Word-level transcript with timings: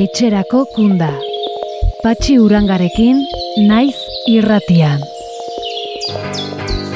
etxerako 0.00 0.60
kunda. 0.74 1.10
Patxi 2.00 2.38
urangarekin, 2.40 3.18
naiz 3.68 3.98
irratian. 4.32 5.02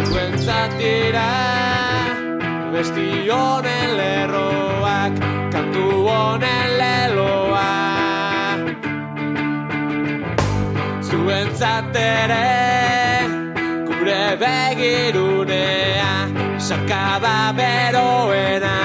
Zuentzatira, 0.09 1.27
besti 2.73 3.09
honen 3.29 3.93
lerroak, 3.99 5.21
kantu 5.53 5.85
honen 6.07 6.73
leloa. 6.81 7.69
Zuentzatere, 11.11 12.41
gure 13.91 14.25
begirunea, 14.47 16.11
sakaba 16.71 17.37
beroena. 17.61 18.84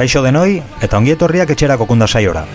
Kaixo 0.00 0.22
denoi 0.24 0.62
eta 0.80 0.96
ongi 0.96 1.10
etorriak 1.12 1.50
etxerako 1.52 1.84
kunda 1.84 2.06
saiora. 2.08 2.46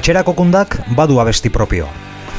Etxerako 0.00 0.32
kundak 0.38 0.78
badu 0.96 1.20
abesti 1.20 1.52
propio. 1.52 1.90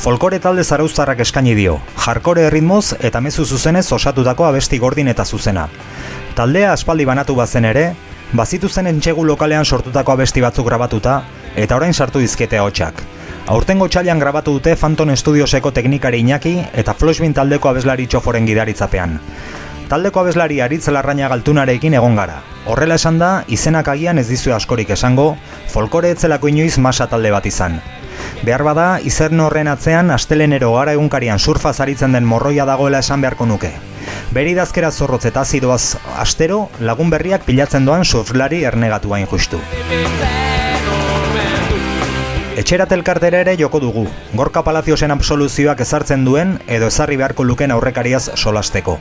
Folkore 0.01 0.39
talde 0.41 0.65
zarauztarrak 0.65 1.21
eskaini 1.27 1.53
dio, 1.53 1.77
jarkore 2.07 2.47
erritmoz 2.49 2.95
eta 2.97 3.21
mezu 3.21 3.45
zuzenez 3.45 3.85
osatutako 3.93 4.49
abesti 4.49 4.81
gordin 4.81 5.13
eta 5.13 5.25
zuzena. 5.25 5.67
Taldea 6.33 6.73
aspaldi 6.73 7.05
banatu 7.05 7.37
bazen 7.37 7.69
ere, 7.69 7.91
bazitu 8.33 8.69
zen 8.69 8.89
entxegu 8.95 9.29
lokalean 9.29 9.65
sortutako 9.65 10.17
abesti 10.17 10.41
batzuk 10.41 10.65
grabatuta, 10.65 11.19
eta 11.55 11.77
orain 11.77 11.93
sartu 11.93 12.17
dizkete 12.19 12.57
hotxak. 12.57 13.05
Aurtengo 13.45 13.85
txailan 13.85 14.17
grabatu 14.17 14.55
dute 14.55 14.71
Phantom 14.73 15.11
Studioseko 15.13 15.69
teknikari 15.69 16.23
Iñaki 16.23 16.53
eta 16.81 16.95
Floshbin 16.97 17.33
taldeko 17.37 17.69
abeslari 17.69 18.07
txoforen 18.09 18.47
gidaritzapean. 18.49 19.19
Taldeko 19.85 20.23
abeslari 20.23 20.57
aritz 20.65 20.87
larraina 20.89 21.29
galtunarekin 21.29 21.93
egon 21.93 22.17
gara. 22.17 22.39
Horrela 22.65 22.97
esan 22.97 23.19
da, 23.21 23.43
izenak 23.45 23.91
agian 23.93 24.17
ez 24.17 24.25
dizue 24.31 24.55
askorik 24.55 24.89
esango, 24.97 25.35
folkore 25.69 26.09
etzelako 26.15 26.49
inoiz 26.49 26.79
masa 26.81 27.05
talde 27.05 27.29
bat 27.29 27.45
izan. 27.45 27.77
Behar 28.41 28.65
bada, 28.65 28.87
izern 29.05 29.45
horren 29.45 29.69
atzean 29.69 30.09
astelenero 30.09 30.73
gara 30.73 30.97
egunkarian 30.97 31.37
surfa 31.37 31.73
zaritzen 31.73 32.17
den 32.17 32.25
morroia 32.25 32.65
dagoela 32.65 33.05
esan 33.05 33.21
beharko 33.21 33.45
nuke. 33.45 33.75
Beri 34.33 34.57
dazkera 34.57 34.89
zorrotz 34.89 35.27
eta 35.29 35.45
azidoaz 35.45 35.99
astero, 36.17 36.63
lagun 36.79 37.13
berriak 37.13 37.45
pilatzen 37.45 37.85
doan 37.85 38.09
surflari 38.09 38.65
ernegatua 38.65 39.21
justu. 39.29 39.61
Etxerat 42.55 42.93
elkartera 42.95 43.41
ere 43.43 43.57
joko 43.59 43.81
dugu, 43.83 44.05
Gorka 44.31 44.61
Palaziosen 44.63 45.11
absoluzioak 45.11 45.81
ezartzen 45.83 46.21
duen 46.23 46.53
edo 46.71 46.87
ezarri 46.87 47.17
beharko 47.19 47.43
luken 47.43 47.73
aurrekariaz 47.75 48.29
solasteko. 48.39 48.93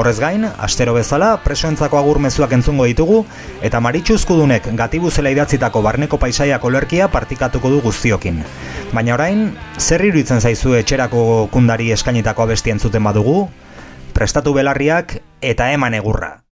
Horrez 0.00 0.14
gain, 0.16 0.46
astero 0.64 0.94
bezala, 0.96 1.34
presoentzako 1.44 1.98
agur 2.00 2.22
mezuak 2.24 2.54
entzungo 2.56 2.86
ditugu, 2.88 3.18
eta 3.60 3.82
maritxuzkudunek 3.84 4.70
gatibuzela 4.80 5.34
idatzitako 5.34 5.84
barneko 5.84 6.16
paisaiak 6.16 6.64
olerkia 6.64 7.10
partikatuko 7.12 7.74
du 7.74 7.82
guztiokin. 7.84 8.40
Baina 8.96 9.12
orain, 9.18 9.44
zer 9.76 10.06
iruditzen 10.08 10.40
zaizu 10.40 10.72
etxerako 10.80 11.50
kundari 11.52 11.92
eskainitako 11.92 12.48
abesti 12.48 12.72
entzuten 12.72 13.04
badugu? 13.04 13.42
Prestatu 14.16 14.56
belarriak 14.56 15.18
eta 15.44 15.68
eman 15.76 16.00
egurra. 16.00 16.45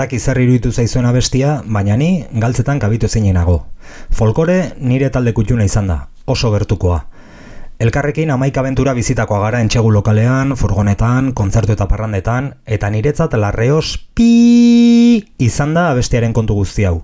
Daki 0.00 0.18
zer 0.18 0.38
iruditu 0.40 0.72
zaizuen 0.72 1.06
abestia, 1.06 1.60
baina 1.66 1.96
ni 1.96 2.24
galtzetan 2.32 2.78
kabitu 2.80 3.08
zeinenago. 3.08 3.66
Folkore 4.10 4.72
nire 4.80 5.10
talde 5.10 5.34
kutxuna 5.36 5.66
izan 5.68 5.90
da, 5.92 5.98
oso 6.24 6.50
gertukoa. 6.54 7.02
Elkarrekin 7.80 8.30
amaik 8.32 8.58
abentura 8.60 8.92
bizitakoa 8.96 9.38
gara 9.40 9.60
entxegu 9.64 9.90
lokalean, 9.92 10.52
furgonetan, 10.56 11.32
kontzertu 11.32 11.72
eta 11.72 11.86
parrandetan, 11.88 12.50
eta 12.66 12.90
niretzat 12.92 13.36
larreos 13.40 13.96
pi 14.14 15.24
izan 15.40 15.72
da 15.76 15.86
abestiaren 15.92 16.36
kontu 16.36 16.58
guzti 16.58 16.84
hau. 16.84 17.00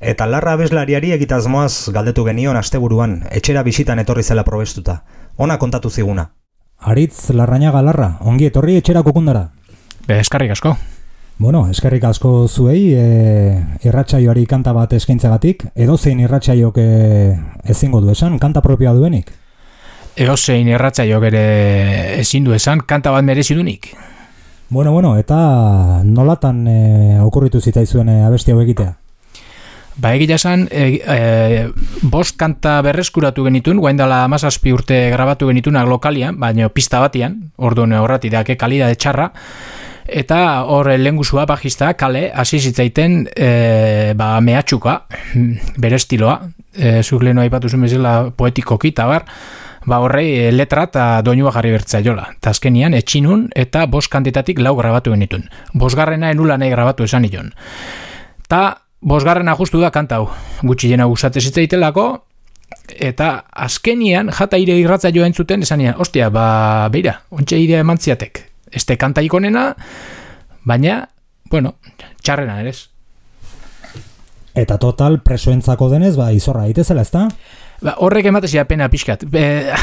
Eta 0.00 0.26
larra 0.26 0.56
abeslariari 0.58 1.14
egitazmoaz 1.14 1.92
galdetu 1.94 2.26
genion 2.26 2.58
asteburuan, 2.58 3.20
etxera 3.30 3.62
bisitan 3.62 4.02
etorri 4.02 4.26
zela 4.26 4.42
probestuta. 4.44 5.00
Ona 5.36 5.58
kontatu 5.62 5.90
ziguna. 5.90 6.30
Aritz 6.78 7.30
larraina 7.30 7.70
galarra, 7.72 8.16
ongi 8.20 8.50
etorri 8.50 8.76
etxerako 8.82 9.14
kundara. 9.14 9.48
Be, 10.06 10.18
eskarrik 10.18 10.58
asko. 10.58 10.76
Bueno, 11.38 11.66
eskerrik 11.68 12.04
asko 12.08 12.48
zuei, 12.48 12.94
e, 12.96 13.80
irratsaioari 13.84 14.46
kanta 14.48 14.72
bat 14.72 14.94
eskaintzagatik, 14.96 15.66
edozein 15.76 16.22
irratsaiok 16.24 16.78
e, 16.80 16.86
ezingo 17.68 18.00
du 18.00 18.08
esan, 18.14 18.38
kanta 18.40 18.62
propioa 18.64 18.94
duenik. 18.96 19.34
Eozein 20.16 20.70
erratzaiok 20.72 21.26
ere 21.28 21.42
ezin 22.22 22.46
du 22.46 22.56
esan, 22.56 22.80
kanta 22.88 23.12
bat 23.12 23.24
merezi 23.24 23.54
dunik. 23.54 23.90
Bueno, 24.70 24.94
bueno, 24.96 25.12
eta 25.20 26.00
nolatan 26.08 26.64
e, 26.72 26.78
okurritu 27.20 27.60
zitzaizuen 27.60 28.08
e, 28.08 28.22
abesti 28.24 28.56
hau 28.56 28.62
egitea? 28.64 28.94
Ba, 30.00 30.14
egia 30.16 30.40
esan, 30.40 30.64
e, 30.72 30.88
e, 31.04 32.00
bost 32.00 32.40
kanta 32.40 32.78
berreskuratu 32.84 33.44
genitun, 33.44 33.76
guain 33.84 34.00
dela 34.00 34.24
amazazpi 34.24 34.72
urte 34.72 35.10
grabatu 35.12 35.52
genitunak 35.52 35.84
lokalian, 35.88 36.40
baina 36.40 36.72
pista 36.72 37.04
batian, 37.04 37.42
orduan 37.56 37.92
horrati 38.00 38.32
dake 38.32 38.56
kalidade 38.56 38.96
txarra, 38.96 39.34
eta 40.08 40.64
hor 40.70 40.90
lengusua 40.98 41.46
bajista 41.46 41.92
kale 41.94 42.30
hasi 42.34 42.60
zitzaiten 42.60 43.26
e, 43.34 44.14
ba, 44.16 44.40
mehatxuka 44.40 45.00
bere 45.82 45.96
estiloa. 45.96 46.40
E, 46.76 47.02
zuk 47.02 47.22
lehenu 47.24 47.40
aipatu 47.40 47.70
zuen 47.70 47.86
bezala 47.86 48.30
poetikoki 48.36 48.92
eta 48.92 49.06
bar 49.08 49.24
ba 49.86 50.00
horrei 50.02 50.50
letra 50.52 50.82
eta 50.90 51.04
doinua 51.22 51.52
jarri 51.54 51.70
bertzea 51.72 52.02
jola 52.04 52.26
eta 52.34 52.50
azkenian 52.50 52.94
etxinun 52.98 53.46
eta 53.54 53.86
bost 53.86 54.10
kantetatik 54.12 54.58
lau 54.58 54.74
grabatu 54.76 55.14
genitun. 55.14 55.46
Bosgarrena 55.74 56.30
enula 56.34 56.58
nahi 56.58 56.70
grabatu 56.70 57.06
esan 57.06 57.22
nion. 57.22 57.52
Eta 58.44 58.82
bosgarrena 59.00 59.54
justu 59.56 59.80
da 59.80 59.90
kantau 59.94 60.26
gutxi 60.62 60.90
jena 60.90 61.06
gusate 61.06 61.40
zitzaitelako 61.40 62.06
eta 62.98 63.30
azkenian 63.52 64.30
jata 64.34 64.58
ire 64.58 64.76
irratza 64.78 65.10
joa 65.14 65.26
entzuten 65.26 65.62
esanian, 65.62 65.94
ostia, 65.98 66.30
ba, 66.30 66.88
beira, 66.92 67.20
ontsa 67.30 67.56
idea 67.56 67.80
emantziatek 67.80 68.55
este 68.70 68.96
kanta 68.96 69.22
ikonena, 69.22 69.74
baina, 70.64 71.08
bueno, 71.50 71.76
txarrena 72.22 72.60
ere 72.60 72.72
Eta 74.56 74.78
total, 74.80 75.20
presoentzako 75.20 75.90
denez, 75.92 76.14
ba, 76.16 76.30
izorra 76.32 76.62
daitezela, 76.64 77.02
ezta? 77.04 77.26
Ba, 77.84 77.92
horrek 78.00 78.30
ematezia 78.30 78.64
pena 78.64 78.88
pixkat. 78.88 79.26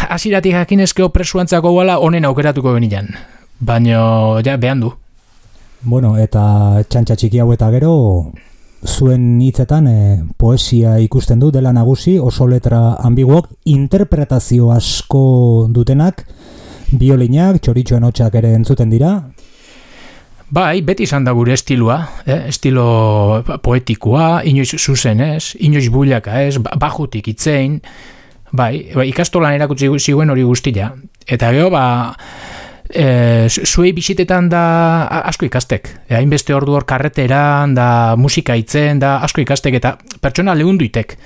Aziratik 0.10 0.56
jakinezkeo 0.58 1.12
presuantzako 1.14 1.76
gala 1.78 2.00
honen 2.02 2.26
aukeratuko 2.26 2.74
genian. 2.74 3.12
Baina, 3.60 4.02
ja, 4.42 4.58
behan 4.58 4.82
du. 4.82 4.90
Bueno, 5.84 6.16
eta 6.18 6.82
txantxa 6.90 7.20
txiki 7.20 7.42
hau 7.44 7.52
eta 7.54 7.70
gero, 7.70 7.94
zuen 8.88 9.42
hitzetan 9.44 9.88
e, 9.88 9.98
poesia 10.40 10.98
ikusten 11.04 11.40
du 11.40 11.52
dela 11.52 11.74
nagusi, 11.76 12.18
oso 12.20 12.48
letra 12.48 12.96
ambiguok, 13.04 13.50
interpretazio 13.70 14.72
asko 14.74 15.68
dutenak, 15.70 16.26
biolinak, 17.00 17.62
txoritxoen 17.64 18.04
hotxak 18.08 18.36
ere 18.40 18.54
entzuten 18.58 18.92
dira? 18.94 19.16
Bai, 20.54 20.84
beti 20.86 21.08
izan 21.08 21.24
da 21.26 21.32
gure 21.34 21.56
estilua, 21.56 21.98
eh? 22.30 22.44
estilo 22.52 23.42
poetikoa, 23.64 24.44
inoiz 24.46 24.76
zuzen 24.78 25.24
ez, 25.26 25.56
inoiz 25.66 25.88
buliaka 25.90 26.44
ez, 26.46 26.60
ba, 26.62 26.76
bajutik 26.78 27.32
itzein, 27.32 27.80
bai, 28.52 28.92
bai 28.94 29.08
ikastolan 29.10 29.58
erakutsi 29.58 29.90
ziguen 29.98 30.30
hori 30.30 30.46
guztia. 30.46 30.92
Eta 31.26 31.50
geho, 31.56 31.72
ba, 31.74 31.86
e, 32.94 33.50
zuei 33.50 33.94
bisitetan 33.98 34.52
da 34.52 34.64
asko 35.24 35.48
ikastek. 35.50 35.90
E, 36.10 36.16
hainbeste 36.20 36.54
ordu 36.54 36.78
hor 36.78 36.86
karreteran, 36.86 37.74
da 37.74 38.16
musika 38.20 38.56
itzen, 38.60 39.02
da 39.02 39.18
asko 39.26 39.42
ikastek, 39.42 39.80
eta 39.82 39.96
pertsona 40.22 40.54
lehunduitek. 40.60 41.18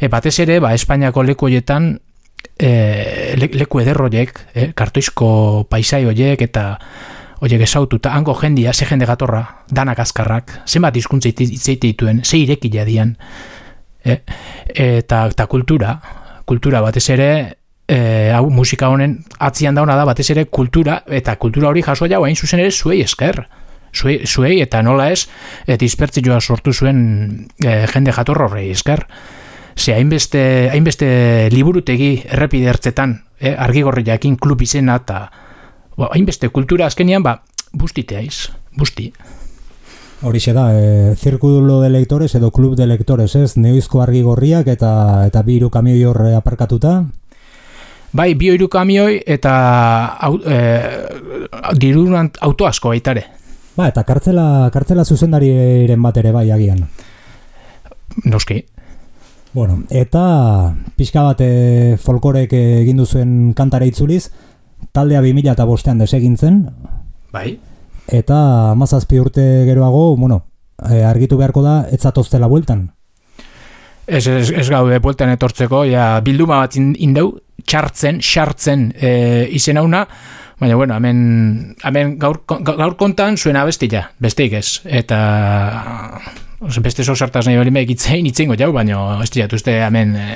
E, 0.00 0.10
batez 0.10 0.34
ere, 0.42 0.58
ba, 0.64 0.74
Espainiako 0.74 1.22
leku 1.22 1.46
horietan, 1.46 1.92
e, 2.58 3.34
leku 3.36 3.80
ederroiek, 3.82 4.32
e, 4.54 4.70
kartoizko 4.76 5.66
paisai 5.70 6.04
horiek 6.06 6.42
eta 6.46 6.64
horiek 7.44 7.64
esautu, 7.66 7.98
eta 8.00 8.14
hango 8.14 8.34
jendia, 8.38 8.72
ze 8.72 8.86
jende 8.88 9.06
gatorra, 9.06 9.42
danak 9.70 10.00
azkarrak, 10.00 10.60
zenbat 10.66 10.96
izkuntza 10.96 11.28
itzeite 11.28 11.86
dituen, 11.86 12.22
ze 12.24 12.38
irekila 12.38 12.84
dian, 12.84 13.16
e, 14.04 14.20
eta, 14.74 15.26
eta 15.26 15.46
kultura, 15.46 15.98
kultura 16.44 16.80
batez 16.84 17.08
ere, 17.10 17.28
e, 17.88 17.98
hau 18.32 18.48
musika 18.50 18.88
honen 18.88 19.18
atzian 19.38 19.74
dauna 19.74 19.96
da 19.96 20.06
batez 20.08 20.30
ere 20.32 20.46
kultura, 20.46 21.02
eta 21.06 21.36
kultura 21.36 21.68
hori 21.68 21.84
jasoa 21.84 22.08
jau 22.08 22.24
hain 22.24 22.36
zuzen 22.36 22.64
ere 22.64 22.72
zuei 22.72 23.02
esker, 23.04 23.44
zuei, 23.94 24.20
zuei 24.26 24.60
eta 24.62 24.82
nola 24.82 25.10
ez, 25.12 25.26
dispertzioa 25.66 26.40
sortu 26.40 26.72
zuen 26.72 27.00
e, 27.62 27.84
jende 27.92 28.12
jatorra 28.12 28.48
horrei 28.48 28.70
esker, 28.72 29.04
ze 29.76 29.94
hainbeste, 29.94 30.70
hainbeste 30.72 31.50
liburutegi 31.52 32.22
errepide 32.24 32.70
ertzetan, 32.72 33.24
eh, 33.40 33.54
argigorri 33.58 34.04
jakin 34.06 34.36
klub 34.36 34.62
izena, 34.62 34.96
eta 35.02 35.30
ba, 35.96 36.10
hainbeste 36.12 36.48
kultura 36.48 36.86
azkenian, 36.86 37.22
ba, 37.22 37.42
bustitea 37.72 38.22
iz, 38.22 38.50
busti. 38.76 39.12
Horixe 40.24 40.54
da, 40.56 40.70
e, 40.72 41.14
zirkulo 41.16 41.80
de 41.82 41.90
lectores 41.90 42.34
edo 42.34 42.50
klub 42.50 42.76
de 42.76 42.86
lectores, 42.86 43.34
ez? 43.36 43.56
Neoizko 43.60 44.00
argigorriak 44.00 44.70
eta 44.72 45.26
eta 45.26 45.42
bi 45.42 45.60
kamioi 45.70 46.04
horre 46.04 46.34
aparkatuta? 46.34 47.04
Bai, 48.12 48.34
bi 48.34 48.48
hiru 48.48 48.68
kamioi 48.68 49.22
eta 49.26 50.16
au, 50.22 50.38
e, 50.46 50.58
dirun 51.76 52.30
auto 52.40 52.66
asko 52.66 52.88
baitare. 52.94 53.26
Ba, 53.76 53.88
eta 53.88 54.04
kartzela, 54.04 54.70
kartzela 54.72 55.04
zuzendariren 55.04 56.00
bat 56.00 56.16
ere 56.16 56.32
bai 56.32 56.50
agian. 56.54 56.86
Noski. 58.24 58.62
Bueno, 59.54 59.84
eta 59.94 60.74
pixka 60.98 61.22
bat 61.22 61.38
e, 61.44 61.94
folkorek 62.02 62.50
egin 62.58 62.98
duzuen 62.98 63.52
kantara 63.54 63.86
itzuliz, 63.86 64.26
taldea 64.90 65.20
2000 65.22 65.52
eta 65.52 65.66
bostean 65.68 66.00
desegintzen. 66.02 66.64
Bai. 67.32 67.54
Eta 68.10 68.74
mazazpi 68.74 69.20
urte 69.22 69.44
geroago, 69.68 70.16
bueno, 70.18 70.40
e, 70.82 71.04
argitu 71.06 71.38
beharko 71.38 71.62
da, 71.62 71.76
etzatoztela 71.94 72.50
bueltan. 72.50 72.88
Ez, 74.06 74.26
ez, 74.26 74.50
ez 74.50 74.66
gaude 74.68 74.98
bueltan 74.98 75.30
etortzeko, 75.36 75.84
ja, 75.86 76.08
bilduma 76.26 76.58
bat 76.64 76.74
indeu, 76.76 77.30
txartzen, 77.62 78.18
xartzen 78.26 78.88
e, 78.98 79.12
izen 79.54 79.78
hauna, 79.78 80.02
baina, 80.58 80.74
bueno, 80.74 80.98
hemen, 80.98 81.76
hemen 81.86 82.18
gaur, 82.18 82.42
gaur 82.50 82.98
kontan 82.98 83.38
zuen 83.38 83.56
abestila, 83.62 84.08
besteik 84.18 84.58
ez. 84.58 84.80
Eta 84.84 85.22
beste 86.82 87.04
zo 87.04 87.14
sartaz 87.16 87.46
nahi 87.46 87.56
balimek 87.58 87.90
itzein 87.94 88.26
itzengo 88.26 88.56
jau, 88.58 88.72
baina 88.72 89.20
ez 89.22 89.30
dira, 89.30 89.48
uste 89.52 89.76
hemen 89.84 90.16
e, 90.16 90.26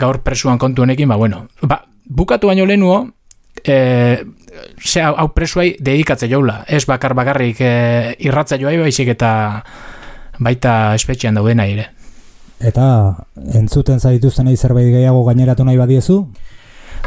gaur 0.00 0.20
presuan 0.24 0.58
kontu 0.58 0.82
honekin, 0.82 1.08
ba, 1.08 1.16
bueno, 1.16 1.46
ba, 1.62 1.84
bukatu 2.04 2.50
baino 2.50 2.66
lehenuo, 2.66 3.00
e, 3.64 4.24
ze 4.78 5.02
hau 5.02 5.28
presuai 5.34 5.74
dedikatze 5.80 6.28
jaula, 6.28 6.62
ez 6.68 6.84
bakar 6.86 7.14
bakarrik 7.14 7.60
e, 7.60 7.74
irratza 8.26 8.58
joai 8.60 8.76
baizik 8.78 9.14
eta 9.14 9.30
baita 10.38 10.94
espetxean 10.94 11.34
daudena 11.34 11.66
ere. 11.66 11.90
Eta 12.64 12.86
entzuten 13.54 14.00
zaituzten 14.00 14.46
nahi 14.48 14.56
zerbait 14.56 14.88
gehiago 14.92 15.24
gaineratu 15.26 15.64
nahi 15.66 15.76
badiezu? 15.80 16.22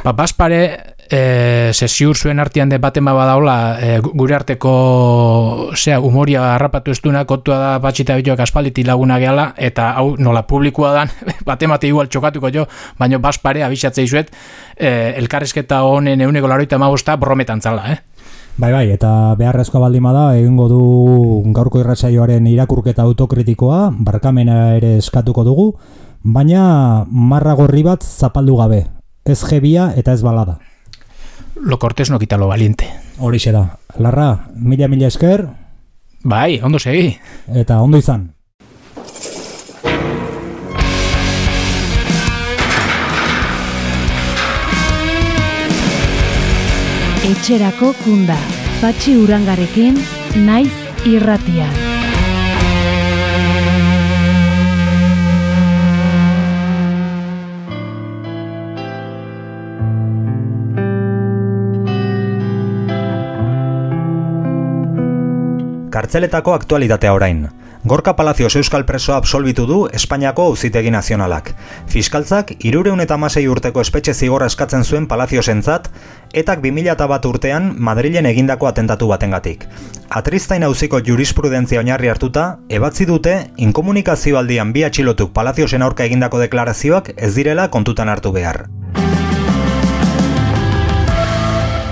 Ba, 0.03 0.13
baspare, 0.13 0.96
e, 1.09 1.71
sesiur 1.73 2.17
zuen 2.17 2.39
artean 2.39 2.69
de 2.69 2.77
baten 2.77 3.05
badaula 3.05 3.77
e, 3.79 3.99
gure 4.03 4.35
arteko 4.35 5.71
zea, 5.75 5.99
umoria 5.99 6.53
harrapatu 6.55 6.91
ez 6.91 6.99
duena 7.01 7.25
kontua 7.25 7.57
da 7.59 7.71
batxita 7.83 8.17
bituak 8.19 8.39
aspalditi 8.43 8.83
laguna 8.83 9.19
gehala 9.19 9.53
eta 9.57 9.91
hau 9.99 10.15
nola 10.19 10.43
publikoa 10.47 10.93
dan 10.93 11.11
baten 11.45 11.71
bate 11.73 11.87
igual 11.87 12.09
txokatuko 12.09 12.51
jo 12.53 12.67
baino 12.99 13.19
baspare 13.19 13.63
abisatzei 13.63 14.07
zuet 14.07 14.31
e, 14.75 15.13
elkarrezketa 15.17 15.81
honen 15.83 16.21
euneko 16.21 16.47
laroita 16.47 16.77
magosta 16.77 17.15
brometan 17.15 17.61
zala, 17.61 17.91
eh? 17.91 17.99
Bai, 18.57 18.71
bai, 18.73 18.87
eta 18.89 19.35
beharrezko 19.37 19.79
baldima 19.79 20.09
da, 20.15 20.31
egingo 20.33 20.65
du 20.71 20.81
gaurko 21.53 21.77
irratsaioaren 21.77 22.47
irakurketa 22.49 23.03
autokritikoa, 23.05 23.91
barkamena 24.01 24.73
ere 24.79 24.95
eskatuko 24.97 25.43
dugu, 25.45 25.67
baina 26.23 27.05
marra 27.05 27.53
gorri 27.53 27.85
bat 27.85 28.01
zapaldu 28.01 28.57
gabe, 28.57 28.87
ez 29.29 29.37
jebia 29.45 29.91
eta 29.95 30.17
ez 30.17 30.23
balada 30.25 30.57
lo 31.61 31.79
cortés 31.79 32.09
no 32.09 32.19
quita 32.19 32.37
lo 32.37 32.47
valiente. 32.47 32.89
Horixe 33.17 33.51
da. 33.51 33.79
Larra, 33.97 34.47
mila 34.55 34.87
mila 34.87 35.07
esker. 35.07 35.47
Bai, 36.23 36.59
ondo 36.61 36.79
segi. 36.79 37.17
Eta 37.53 37.81
ondo 37.81 37.97
izan. 37.97 38.33
Etxerako 47.27 47.93
kunda. 48.05 48.37
Patxi 48.79 49.17
urangarekin, 49.17 49.97
naiz 50.45 50.71
irratia. 51.05 51.86
Kartzeletako 66.17 66.53
aktualitatea 66.53 67.13
orain. 67.13 67.49
Gorka 67.83 68.15
Palacios 68.15 68.55
Euskal 68.55 68.85
Preso 68.85 69.13
absolbitu 69.13 69.67
du 69.67 69.87
Espainiako 69.93 70.47
Auzitegi 70.49 70.89
Nazionalak. 70.89 71.51
Fiskaltzak 71.85 72.55
irureun 72.65 73.03
eta 73.03 73.19
masei 73.21 73.43
urteko 73.47 73.83
espetxe 73.85 74.15
zigorra 74.15 74.47
eskatzen 74.49 74.81
zuen 74.83 75.05
Palacios 75.05 75.47
entzat, 75.53 75.91
etak 76.33 76.63
2000 76.63 77.07
bat 77.11 77.27
urtean 77.29 77.69
Madrilen 77.77 78.25
egindako 78.25 78.65
atentatu 78.65 79.11
batengatik. 79.13 79.67
Atriztain 80.09 80.65
auziko 80.65 81.03
jurisprudentzia 81.05 81.85
oinarri 81.85 82.09
hartuta, 82.09 82.47
ebatzi 82.67 83.05
dute 83.05 83.37
inkomunikazio 83.57 84.41
aldian 84.41 84.73
bi 84.73 84.87
atxilotuk 84.89 85.37
Palaciosen 85.37 85.85
aurka 85.85 86.09
egindako 86.09 86.41
deklarazioak 86.41 87.13
ez 87.15 87.35
direla 87.35 87.69
kontutan 87.69 88.09
hartu 88.09 88.33
behar. 88.33 88.65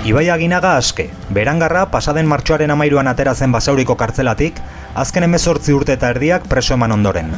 Ibai 0.06 0.28
aginaga 0.30 0.76
aske, 0.78 1.08
berangarra 1.34 1.80
pasaden 1.90 2.28
martxoaren 2.30 2.70
amairuan 2.70 3.08
atera 3.10 3.32
zen 3.34 3.50
basauriko 3.50 3.96
kartzelatik, 3.98 4.60
azken 5.02 5.26
emezortzi 5.26 5.74
urte 5.74 5.96
eta 5.98 6.12
erdiak 6.14 6.46
preso 6.46 6.76
eman 6.76 6.94
ondoren. 6.94 7.32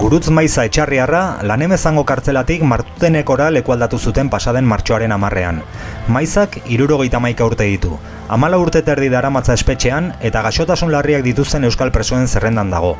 Gurutz 0.00 0.30
maiza 0.32 0.64
etxarriarra 0.64 1.20
lanemezango 1.50 2.06
kartzelatik 2.08 2.64
martutenekora 2.70 3.50
lekualdatu 3.52 4.00
zuten 4.00 4.32
pasaden 4.32 4.64
martxoaren 4.64 5.12
amarrean. 5.12 5.60
Maizak 6.08 6.62
irurogeita 6.64 7.20
maika 7.20 7.44
urte 7.44 7.68
ditu. 7.68 7.98
Amala 8.28 8.56
urte 8.56 8.80
terdi 8.80 9.10
daramatza 9.12 9.52
espetxean 9.52 10.06
eta 10.24 10.40
gaxotasun 10.46 10.88
larriak 10.94 11.20
dituzten 11.26 11.66
euskal 11.68 11.90
presoen 11.92 12.24
zerrendan 12.24 12.70
dago. 12.72 12.94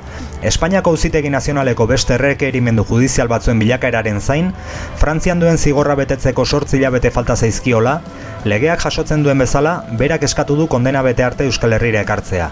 Espainiako 0.45 0.93
auzitegi 0.93 1.31
nazionaleko 1.33 1.87
beste 1.89 2.19
erreke 2.19 2.51
erimendu 2.51 2.85
judizial 2.85 3.31
batzuen 3.33 3.63
bilakaeraren 3.63 4.21
zain, 4.21 4.53
Frantzian 5.01 5.41
duen 5.41 5.57
zigorra 5.57 5.97
betetzeko 5.97 6.45
sortzila 6.45 6.93
bete 6.93 7.11
falta 7.11 7.37
zaizkiola, 7.37 8.01
legeak 8.45 8.85
jasotzen 8.85 9.25
duen 9.25 9.41
bezala, 9.41 9.79
berak 9.97 10.29
eskatu 10.29 10.59
du 10.61 10.69
kondena 10.69 11.01
bete 11.03 11.25
arte 11.25 11.49
euskal 11.49 11.73
herrira 11.73 12.05
ekartzea. 12.05 12.51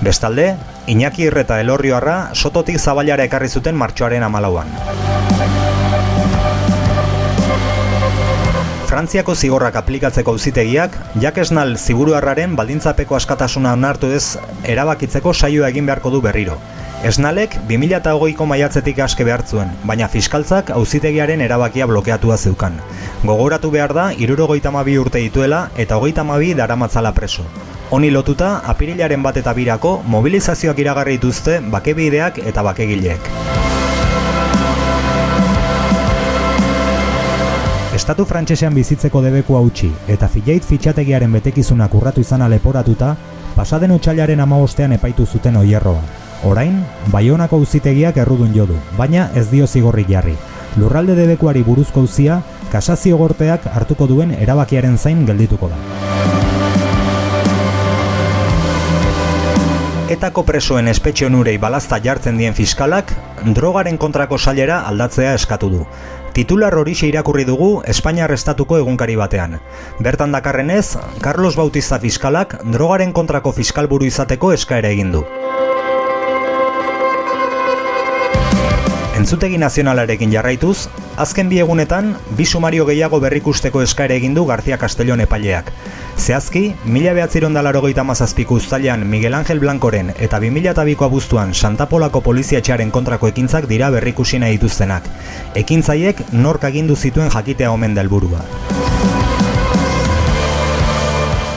Bestalde, 0.00 0.54
Iñaki 0.88 1.28
Irreta 1.28 1.60
Elorrioarra 1.60 2.30
sototik 2.32 2.80
zabailara 2.80 3.28
ekarri 3.28 3.52
zuten 3.52 3.76
martxoaren 3.76 4.24
amalauan. 4.24 4.72
Frantziako 8.94 9.34
zigorrak 9.34 9.74
aplikatzeko 9.74 10.36
auzitegiak 10.36 10.92
jakesnal 11.18 11.72
ziburuarraren 11.74 12.52
baldintzapeko 12.54 13.16
askatasuna 13.18 13.72
onartu 13.74 14.12
ez 14.14 14.36
erabakitzeko 14.70 15.32
saioa 15.34 15.70
egin 15.72 15.88
beharko 15.88 16.12
du 16.14 16.20
berriro. 16.22 16.54
Esnalek 17.10 17.56
2008ko 17.72 18.46
maiatzetik 18.52 19.00
aske 19.02 19.26
behartzuen, 19.26 19.74
baina 19.82 20.06
fiskaltzak 20.12 20.70
auzitegiaren 20.76 21.42
erabakia 21.42 21.90
blokeatua 21.90 22.38
zeukan. 22.38 22.78
Gogoratu 23.24 23.72
behar 23.74 23.96
da, 23.98 24.06
irurogeita 24.14 24.70
urte 25.00 25.18
dituela 25.18 25.70
eta 25.76 25.96
hogeita 25.96 26.22
mabi 26.22 26.54
daramatzala 26.54 27.12
preso. 27.14 27.42
Honi 27.90 28.12
lotuta, 28.12 28.60
apirilaren 28.64 29.24
bat 29.24 29.36
eta 29.36 29.52
birako 29.54 30.04
mobilizazioak 30.06 30.78
iragarri 30.78 31.18
dituzte 31.18 31.58
bakebideak 31.58 32.38
eta 32.46 32.62
bakegileek. 32.62 33.63
Estatu 37.94 38.24
frantsesean 38.26 38.74
bizitzeko 38.74 39.20
debeku 39.22 39.54
hautsi 39.54 39.86
eta 40.10 40.26
fileit 40.26 40.64
fitxategiaren 40.66 41.30
betekizunak 41.36 41.92
urratu 41.94 42.24
izan 42.24 42.42
aleporatuta, 42.42 43.12
pasaden 43.54 43.92
utxailaren 43.94 44.40
amabostean 44.42 44.96
epaitu 44.96 45.26
zuten 45.26 45.54
oierroa. 45.60 46.00
Orain, 46.50 46.80
baionako 47.12 47.60
uzitegiak 47.62 48.18
errudun 48.18 48.50
jodu, 48.56 48.74
baina 48.98 49.28
ez 49.38 49.46
dio 49.52 49.68
zigorri 49.68 50.04
jarri. 50.08 50.34
Lurralde 50.76 51.14
debekuari 51.14 51.62
buruzko 51.62 52.02
uzia, 52.08 52.40
kasazio 52.72 53.16
gorteak 53.20 53.70
hartuko 53.70 54.10
duen 54.10 54.34
erabakiaren 54.40 54.98
zain 54.98 55.22
geldituko 55.30 55.70
da. 55.70 55.78
Etako 60.10 60.42
presoen 60.50 60.90
espetxe 60.90 61.30
onurei 61.30 61.56
balazta 61.62 62.02
jartzen 62.02 62.42
dien 62.42 62.58
fiskalak, 62.58 63.14
drogaren 63.54 63.96
kontrako 64.02 64.36
sailera 64.38 64.82
aldatzea 64.90 65.38
eskatu 65.38 65.70
du. 65.78 65.86
Titular 66.34 66.74
hori 66.74 66.96
irakurri 67.06 67.44
dugu 67.46 67.82
Espainiar 67.86 68.32
Estatuko 68.34 68.76
egunkari 68.80 69.14
batean. 69.14 69.60
Bertan 70.02 70.32
dakarrenez, 70.34 70.98
Carlos 71.22 71.54
Bautista 71.54 72.00
fiskalak 72.02 72.58
drogaren 72.64 73.12
kontrako 73.12 73.52
fiskalburu 73.52 74.10
izateko 74.10 74.52
eskaera 74.52 74.90
egin 74.90 75.12
du. 75.14 75.22
Entzutegi 79.24 79.56
nazionalarekin 79.56 80.28
jarraituz, 80.34 80.90
azken 81.16 81.48
bi 81.48 81.56
egunetan, 81.62 82.10
bi 82.36 82.44
sumario 82.44 82.84
gehiago 82.84 83.22
berrikusteko 83.22 83.80
eskaere 83.80 84.18
egin 84.20 84.34
du 84.36 84.42
García 84.44 84.76
Castellón 84.76 85.22
epaileak. 85.24 85.70
Zehazki, 86.20 86.74
mila 86.84 87.14
behatziron 87.16 87.54
dalaro 87.56 87.80
gehieta 87.86 88.04
mazazpiku 88.04 88.58
ustalean 88.60 89.06
Miguel 89.08 89.32
Ángel 89.32 89.62
Blancoren 89.62 90.10
eta 90.18 90.42
2002ko 90.44 91.06
abuztuan 91.06 91.54
Santapolako 91.54 92.20
polizia 92.20 92.60
txaren 92.60 92.92
kontrako 92.92 93.30
ekintzak 93.32 93.64
dira 93.70 93.88
berrikusina 93.94 94.52
dituztenak. 94.52 95.08
Ekintzaiek 95.62 96.20
nork 96.34 96.68
agindu 96.68 96.94
zituen 96.94 97.32
jakitea 97.32 97.72
omen 97.72 97.96
delburua. 97.96 98.44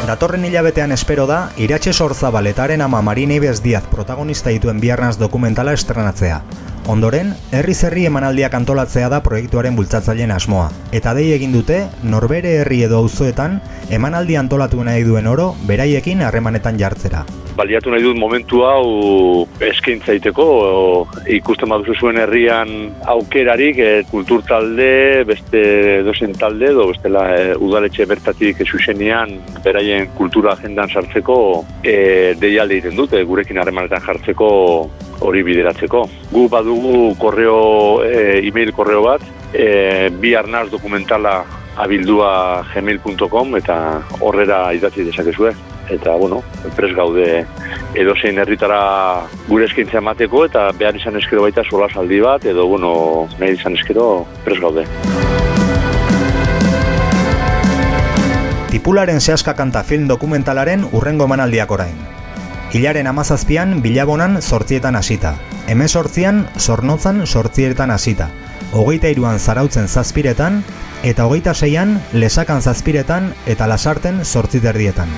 Datorren 0.08 0.48
hilabetean 0.48 0.96
espero 0.96 1.28
da, 1.28 1.50
iratxe 1.60 1.92
sorzabaletaren 1.92 2.80
ama 2.80 3.04
Marine 3.04 3.42
Ibez 3.42 3.60
Diaz 3.60 3.84
protagonista 3.92 4.56
dituen 4.56 4.80
biarnaz 4.80 5.18
dokumentala 5.20 5.76
estrenatzea. 5.76 6.42
Ondoren, 6.88 7.34
herri 7.52 7.74
zerri 7.76 8.06
emanaldiak 8.08 8.54
antolatzea 8.56 9.10
da 9.12 9.18
proiektuaren 9.24 9.76
bultzatzaileen 9.76 10.32
asmoa. 10.32 10.70
Eta 10.96 11.12
dei 11.18 11.26
egin 11.36 11.52
dute, 11.52 11.82
norbere 12.14 12.54
herri 12.62 12.80
edo 12.86 13.02
auzoetan 13.04 13.58
emanaldi 13.98 14.38
antolatu 14.40 14.88
nahi 14.88 15.04
duen 15.04 15.28
oro, 15.28 15.50
beraiekin 15.68 16.24
harremanetan 16.24 16.80
jartzera. 16.80 17.26
Baliatu 17.58 17.90
nahi 17.90 18.04
dut 18.06 18.18
momentu 18.22 18.60
hau 18.62 19.48
eskaintzaiteko, 19.66 20.46
ikusten 21.34 21.72
baduzu 21.72 21.96
zuen 21.98 22.20
herrian 22.22 22.70
aukerarik, 23.10 23.80
e, 23.82 24.04
kultur 24.12 24.44
talde, 24.46 25.24
beste 25.26 25.64
dozen 26.06 26.36
talde, 26.38 26.68
edo 26.70 26.86
bestela 26.92 27.24
e, 27.34 27.56
udaletxe 27.58 28.06
bertatik 28.12 28.62
esusenean 28.62 29.34
beraien 29.66 30.06
kultura 30.20 30.54
agendan 30.54 30.94
sartzeko 30.94 31.38
e, 31.82 32.36
deialde 32.38 32.78
egiten 32.78 33.00
dute, 33.00 33.24
gurekin 33.26 33.58
harremanetan 33.58 34.06
jartzeko 34.06 34.50
hori 35.26 35.42
bideratzeko. 35.48 36.04
Gu 36.30 36.44
badugu 36.54 37.16
korreo, 37.18 38.04
e, 38.06 38.44
e-mail 38.46 38.70
korreo 38.78 39.02
bat, 39.08 39.26
e, 39.50 40.12
bi 40.14 40.36
arnaz 40.38 40.68
dokumentala 40.70 41.40
abildua 41.78 42.30
gmail.com 42.70 43.58
eta 43.58 43.80
horrera 44.22 44.62
idatzi 44.78 45.10
dezakezue. 45.10 45.56
Eta, 45.90 46.16
bueno, 46.20 46.42
pres 46.76 46.94
gaude 46.96 47.46
edozein 47.96 48.40
herritara 48.40 48.80
gure 49.48 49.66
eskaintzea 49.70 50.02
mateko 50.04 50.44
eta 50.46 50.68
behar 50.78 50.98
izan 51.00 51.16
eskero 51.20 51.46
baita 51.46 51.64
sola 51.64 51.88
saldi 51.94 52.20
bat 52.20 52.46
edo, 52.46 52.68
bueno, 52.68 52.92
nahi 53.40 53.56
izan 53.56 53.78
eskero 53.80 54.26
pres 54.44 54.60
gaude. 54.60 54.84
Tipularen 58.68 59.22
zehazka 59.22 59.56
kanta 59.56 59.84
film 59.84 60.10
dokumentalaren 60.12 60.84
urrengo 60.92 61.26
emanaldiak 61.26 61.72
orain. 61.72 61.96
Hilaren 62.76 63.08
amazazpian 63.08 63.82
bilabonan 63.82 64.42
sortzietan 64.42 64.98
hasita. 65.00 65.38
Hemen 65.72 65.88
sortzian, 65.88 66.44
zornotzan 66.60 67.26
sortzietan 67.26 67.92
hasita. 67.92 68.28
Hogeita 68.76 69.08
iruan 69.08 69.40
zarautzen 69.40 69.88
zazpiretan, 69.88 70.62
eta 71.04 71.26
hogeita 71.26 71.54
seian 71.54 71.98
lesakan 72.14 72.62
zazpiretan 72.62 73.32
eta 73.48 73.68
lasarten 73.72 74.26
sortziterdietan. 74.26 75.16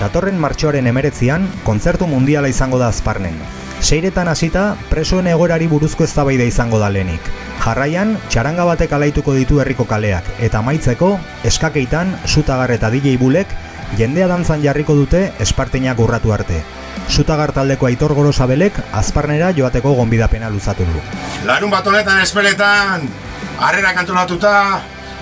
Datorren 0.00 0.38
martxoaren 0.40 0.86
emeretzian, 0.88 1.42
kontzertu 1.60 2.06
mundiala 2.08 2.48
izango 2.48 2.78
da 2.80 2.86
azparnen. 2.88 3.34
Seiretan 3.84 4.30
hasita, 4.32 4.62
presoen 4.88 5.26
egorari 5.28 5.66
buruzko 5.68 6.06
eztabaida 6.06 6.46
izango 6.48 6.78
da 6.80 6.88
lehenik. 6.88 7.28
Jarraian, 7.60 8.14
txaranga 8.32 8.64
batek 8.64 8.94
alaituko 8.96 9.34
ditu 9.36 9.60
herriko 9.60 9.84
kaleak, 9.84 10.24
eta 10.40 10.62
maitzeko, 10.64 11.10
eskakeitan, 11.44 12.14
sutagar 12.24 12.72
eta 12.72 12.88
DJ 12.88 13.18
bulek, 13.20 13.52
jendea 14.00 14.30
dantzan 14.32 14.64
jarriko 14.64 14.96
dute 14.96 15.22
esparteinak 15.44 16.00
urratu 16.00 16.32
arte. 16.32 16.62
Zutagar 17.10 17.52
taldeko 17.52 17.90
aitor 17.90 18.16
goro 18.16 18.32
zabelek, 18.32 18.80
azparnera 18.96 19.52
joateko 19.52 19.92
gonbidapena 20.00 20.48
luzatu 20.48 20.88
du. 20.88 21.04
Larun 21.44 21.76
bat 21.76 21.86
honetan 21.92 22.24
espeletan, 22.24 23.08
harrera 23.60 23.92
kantolatuta, 24.00 24.56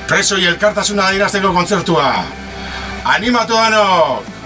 presoi 0.06 0.44
elkartasuna 0.54 1.10
dairazteko 1.10 1.54
kontzertua. 1.54 2.10
Animatu 3.18 3.58
danok! 3.58 4.37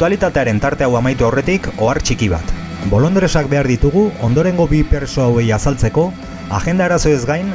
Aktualitatearen 0.00 0.56
tarte 0.64 0.86
hau 0.86 0.94
amaitu 0.96 1.26
horretik, 1.26 1.66
ohar 1.76 1.98
txiki 2.00 2.30
bat. 2.32 2.52
Bolondresak 2.88 3.50
behar 3.52 3.66
ditugu, 3.68 4.06
ondorengo 4.24 4.64
bi 4.64 4.78
perso 4.80 5.26
hauei 5.26 5.50
azaltzeko, 5.52 6.06
agenda 6.48 6.86
arazo 6.86 7.10
gain, 7.28 7.50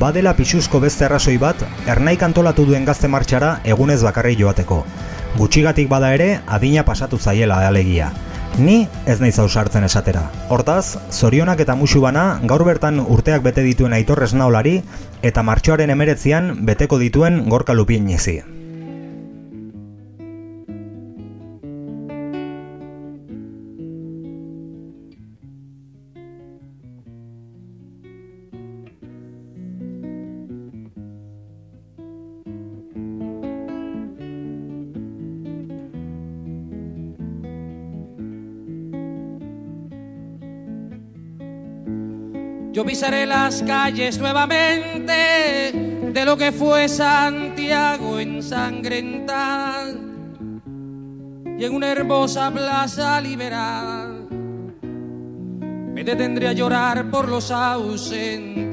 badela 0.00 0.32
pixuzko 0.32 0.80
beste 0.80 1.04
arrazoi 1.04 1.36
bat, 1.36 1.56
ernaik 1.86 2.22
antolatu 2.22 2.64
duen 2.64 2.86
gazte 2.86 3.08
martxara 3.08 3.60
egunez 3.64 4.00
bakarri 4.02 4.38
joateko. 4.40 4.86
Gutxigatik 5.36 5.90
bada 5.90 6.14
ere, 6.14 6.40
adina 6.48 6.82
pasatu 6.82 7.18
zaiela 7.18 7.60
alegia. 7.68 8.10
Ni 8.56 8.88
ez 9.04 9.20
nahi 9.20 9.32
zausartzen 9.32 9.84
esatera. 9.84 10.30
Hortaz, 10.48 10.96
zorionak 11.10 11.60
eta 11.60 11.74
musu 11.74 12.00
bana 12.00 12.40
gaur 12.42 12.64
bertan 12.64 13.00
urteak 13.00 13.42
bete 13.42 13.60
dituen 13.60 13.92
aitorrez 13.92 14.32
naolari 14.32 14.80
eta 15.20 15.42
martxoaren 15.42 15.90
emeretzian 15.90 16.64
beteko 16.64 16.96
dituen 16.96 17.50
gorka 17.50 17.74
lupien 17.74 18.08
Yo 42.72 42.86
pisaré 42.86 43.26
las 43.26 43.62
calles 43.62 44.18
nuevamente 44.18 45.12
de 46.10 46.24
lo 46.24 46.38
que 46.38 46.52
fue 46.52 46.88
Santiago 46.88 48.18
ensangrentada. 48.18 49.92
y 51.58 51.64
en 51.64 51.74
una 51.74 51.92
hermosa 51.92 52.50
plaza 52.50 53.20
liberada 53.20 54.08
me 54.80 56.02
detendré 56.02 56.48
a 56.48 56.54
llorar 56.54 57.10
por 57.10 57.28
los 57.28 57.50
ausentes. 57.50 58.72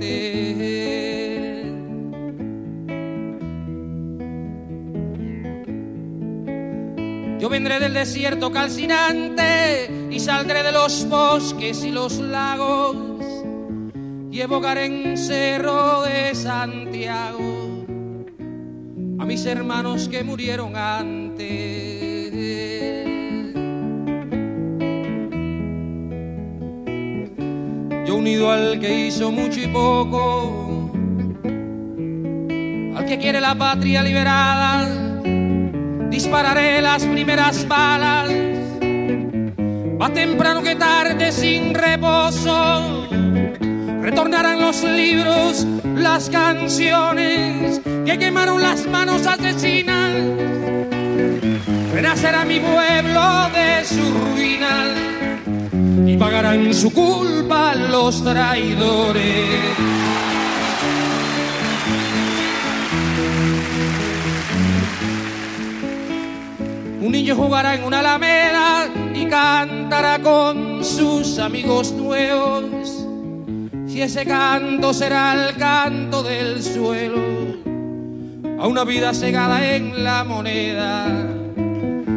Yo 7.37 7.49
vendré 7.49 7.81
del 7.81 7.93
desierto 7.93 8.49
calcinante 8.49 10.07
y 10.09 10.21
saldré 10.21 10.63
de 10.63 10.71
los 10.71 11.07
bosques 11.09 11.83
y 11.83 11.91
los 11.91 12.17
lagos 12.19 13.08
y 14.39 14.41
evocaré 14.41 14.85
en 14.85 15.17
Cerro 15.17 16.03
de 16.03 16.33
Santiago 16.33 17.85
a 19.19 19.25
mis 19.25 19.45
hermanos 19.45 20.07
que 20.07 20.23
murieron 20.23 20.77
antes. 20.77 21.45
Yo 28.07 28.15
unido 28.15 28.49
al 28.49 28.79
que 28.79 29.07
hizo 29.07 29.29
mucho 29.29 29.59
y 29.59 29.67
poco, 29.67 30.89
al 32.95 33.05
que 33.05 33.17
quiere 33.19 33.41
la 33.41 33.55
patria 33.55 34.01
liberada 34.03 34.87
dispararé 36.09 36.81
las 36.81 37.03
primeras 37.03 37.67
balas. 37.67 38.29
Va 40.01 40.13
temprano 40.13 40.61
que 40.61 40.77
tarde 40.77 41.29
sin 41.33 41.73
reposo. 41.73 42.98
Retornarán 44.09 44.59
los 44.59 44.83
libros, 44.83 45.67
las 45.95 46.31
canciones 46.31 47.79
que 48.07 48.17
quemaron 48.17 48.59
las 48.59 48.87
manos 48.87 49.27
asesinas. 49.27 50.15
Renacerá 51.93 52.43
mi 52.43 52.59
pueblo 52.59 53.49
de 53.53 53.85
su 53.85 54.01
ruina 54.01 54.95
y 56.07 56.17
pagarán 56.17 56.73
su 56.73 56.91
culpa 56.91 57.75
los 57.75 58.23
traidores. 58.23 59.77
Un 66.99 67.11
niño 67.11 67.35
jugará 67.35 67.75
en 67.75 67.83
una 67.83 67.99
alameda 67.99 68.87
y 69.13 69.27
cantará 69.27 70.17
con 70.17 70.83
sus 70.83 71.37
amigos 71.37 71.91
nuevos. 71.91 72.68
Si 73.99 74.03
ese 74.03 74.25
canto 74.25 74.93
será 74.93 75.33
el 75.33 75.57
canto 75.57 76.23
del 76.23 76.63
suelo, 76.63 77.19
a 78.57 78.65
una 78.65 78.85
vida 78.85 79.13
cegada 79.13 79.75
en 79.75 80.05
la 80.05 80.23
moneda. 80.23 81.05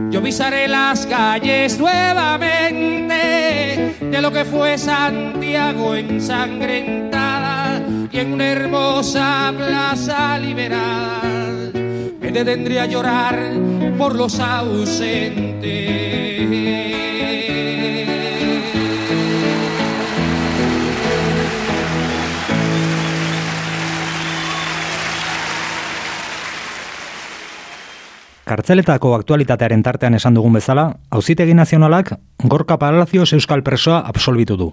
Yo 0.09 0.23
pisaré 0.23 0.69
las 0.69 1.05
calles 1.07 1.81
nuevamente 1.81 3.97
de 4.01 4.23
lo 4.23 4.31
que 4.31 4.45
fue 4.45 4.79
Santiago 4.79 5.97
ensangrentada 5.97 7.83
y 8.12 8.17
en 8.17 8.33
una 8.33 8.47
hermosa 8.47 9.53
plaza 9.57 10.39
liberada 10.39 11.21
me 11.73 12.31
detendré 12.31 12.79
a 12.79 12.87
llorar 12.87 13.37
por 13.99 14.15
los 14.15 14.39
ausentes. 14.39 16.12
Kartzeletako 28.52 29.14
aktualitatearen 29.16 29.80
tartean 29.80 30.12
esan 30.18 30.35
dugun 30.37 30.59
bezala, 30.59 30.82
auzitegi 31.16 31.54
nazionalak 31.56 32.11
Gorka 32.52 32.76
Palacios 32.76 33.30
Euskal 33.32 33.62
Presoa 33.64 34.02
absolbitu 34.04 34.59
du. 34.61 34.66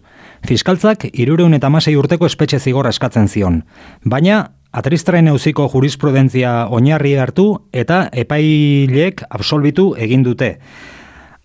Fiskaltzak 0.43 1.05
irureun 1.13 1.53
eta 1.55 1.69
masei 1.71 1.93
urteko 1.95 2.27
espetxe 2.27 2.57
zigorra 2.59 2.91
eskatzen 2.91 3.29
zion. 3.31 3.61
Baina, 4.03 4.39
atristrain 4.75 5.29
euziko 5.31 5.69
jurisprudentzia 5.71 6.65
oinarri 6.75 7.13
hartu 7.15 7.45
eta 7.71 8.01
epailek 8.11 9.23
absolbitu 9.29 9.93
egin 10.07 10.25
dute. 10.27 10.49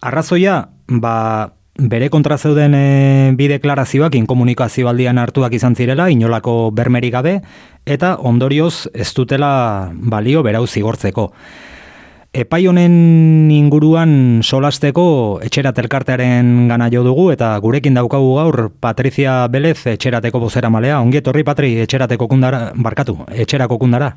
Arrazoia, 0.03 0.57
ba, 0.89 1.15
bere 1.79 2.09
kontra 2.11 2.39
zeuden 2.39 2.75
e, 2.75 2.89
bi 3.39 3.47
deklarazioak 3.53 4.17
inkomunikazio 4.19 4.91
aldian 4.91 5.23
hartuak 5.23 5.55
izan 5.55 5.79
zirela, 5.79 6.09
inolako 6.11 6.73
bermerik 6.75 7.15
gabe, 7.15 7.37
eta 7.87 8.17
ondorioz 8.19 8.89
ez 8.93 9.13
dutela 9.15 9.93
balio 9.95 10.43
berau 10.43 10.67
zigortzeko. 10.67 11.29
Epai 12.35 12.65
honen 12.67 13.47
inguruan 13.55 14.43
solasteko 14.43 15.05
etxerat 15.47 15.77
elkartearen 15.79 16.65
gana 16.67 16.89
jo 16.91 17.05
dugu 17.07 17.29
eta 17.31 17.53
gurekin 17.63 17.95
daukagu 17.95 18.33
gaur 18.41 18.57
Patricia 18.83 19.47
Belez 19.47 19.87
etxerateko 19.93 20.41
bozera 20.43 20.67
malea. 20.67 20.97
Ongi 20.99 21.21
etorri 21.21 21.45
Patri 21.47 21.71
etxerateko 21.85 22.27
kundara, 22.27 22.73
barkatu, 22.75 23.21
etxerako 23.31 23.79
kundara. 23.79 24.09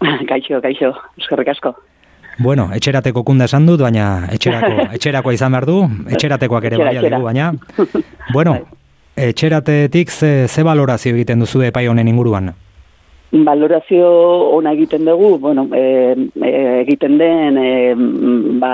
Kaixo, 0.30 0.62
kaixo, 0.64 0.94
eskerrik 1.20 1.50
asko. 1.52 1.74
Bueno, 2.40 2.70
etxerateko 2.72 3.20
kunda 3.28 3.44
esan 3.50 3.66
dut, 3.68 3.82
baina 3.84 4.30
etxerako, 4.32 4.86
etxerakoa 4.96 5.36
izan 5.36 5.52
behar 5.52 5.66
du, 5.68 5.82
etxeratekoak 6.08 6.70
ere 6.70 6.78
baina 6.80 7.02
dugu, 7.04 7.20
baina. 7.28 7.50
Bueno, 8.32 8.56
bai. 8.56 9.28
etxeratetik 9.28 10.08
ze, 10.08 10.32
ze 10.48 10.64
valorazio 10.64 11.12
egiten 11.12 11.44
duzu 11.44 11.66
epai 11.68 11.84
honen 11.92 12.08
inguruan? 12.08 12.48
Valorazio 13.30 14.08
ona 14.56 14.72
egiten 14.72 15.04
dugu, 15.04 15.34
bueno, 15.38 15.66
e, 15.76 16.14
egiten 16.80 17.18
den 17.20 17.58
e, 17.60 17.72
ba, 18.56 18.70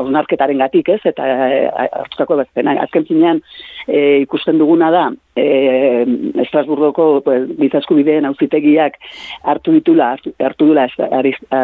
hausnarketaren 0.00 0.58
gatik, 0.58 0.88
ez, 0.90 0.98
eta 1.06 1.26
e, 1.46 1.60
hartzako 1.70 2.40
bezpena. 2.40 2.74
Azken 2.82 3.06
zinean 3.06 3.38
e, 3.86 4.24
ikusten 4.24 4.58
duguna 4.58 4.88
da, 4.90 5.04
e, 5.38 5.46
Estrasburgoko 6.42 7.20
pues, 7.22 7.44
bizasku 7.60 7.94
bideen 7.94 8.26
auzitegiak 8.26 8.98
hartu 9.46 9.76
ditula, 9.76 10.16
hartu, 10.16 10.66
dula 10.66 10.88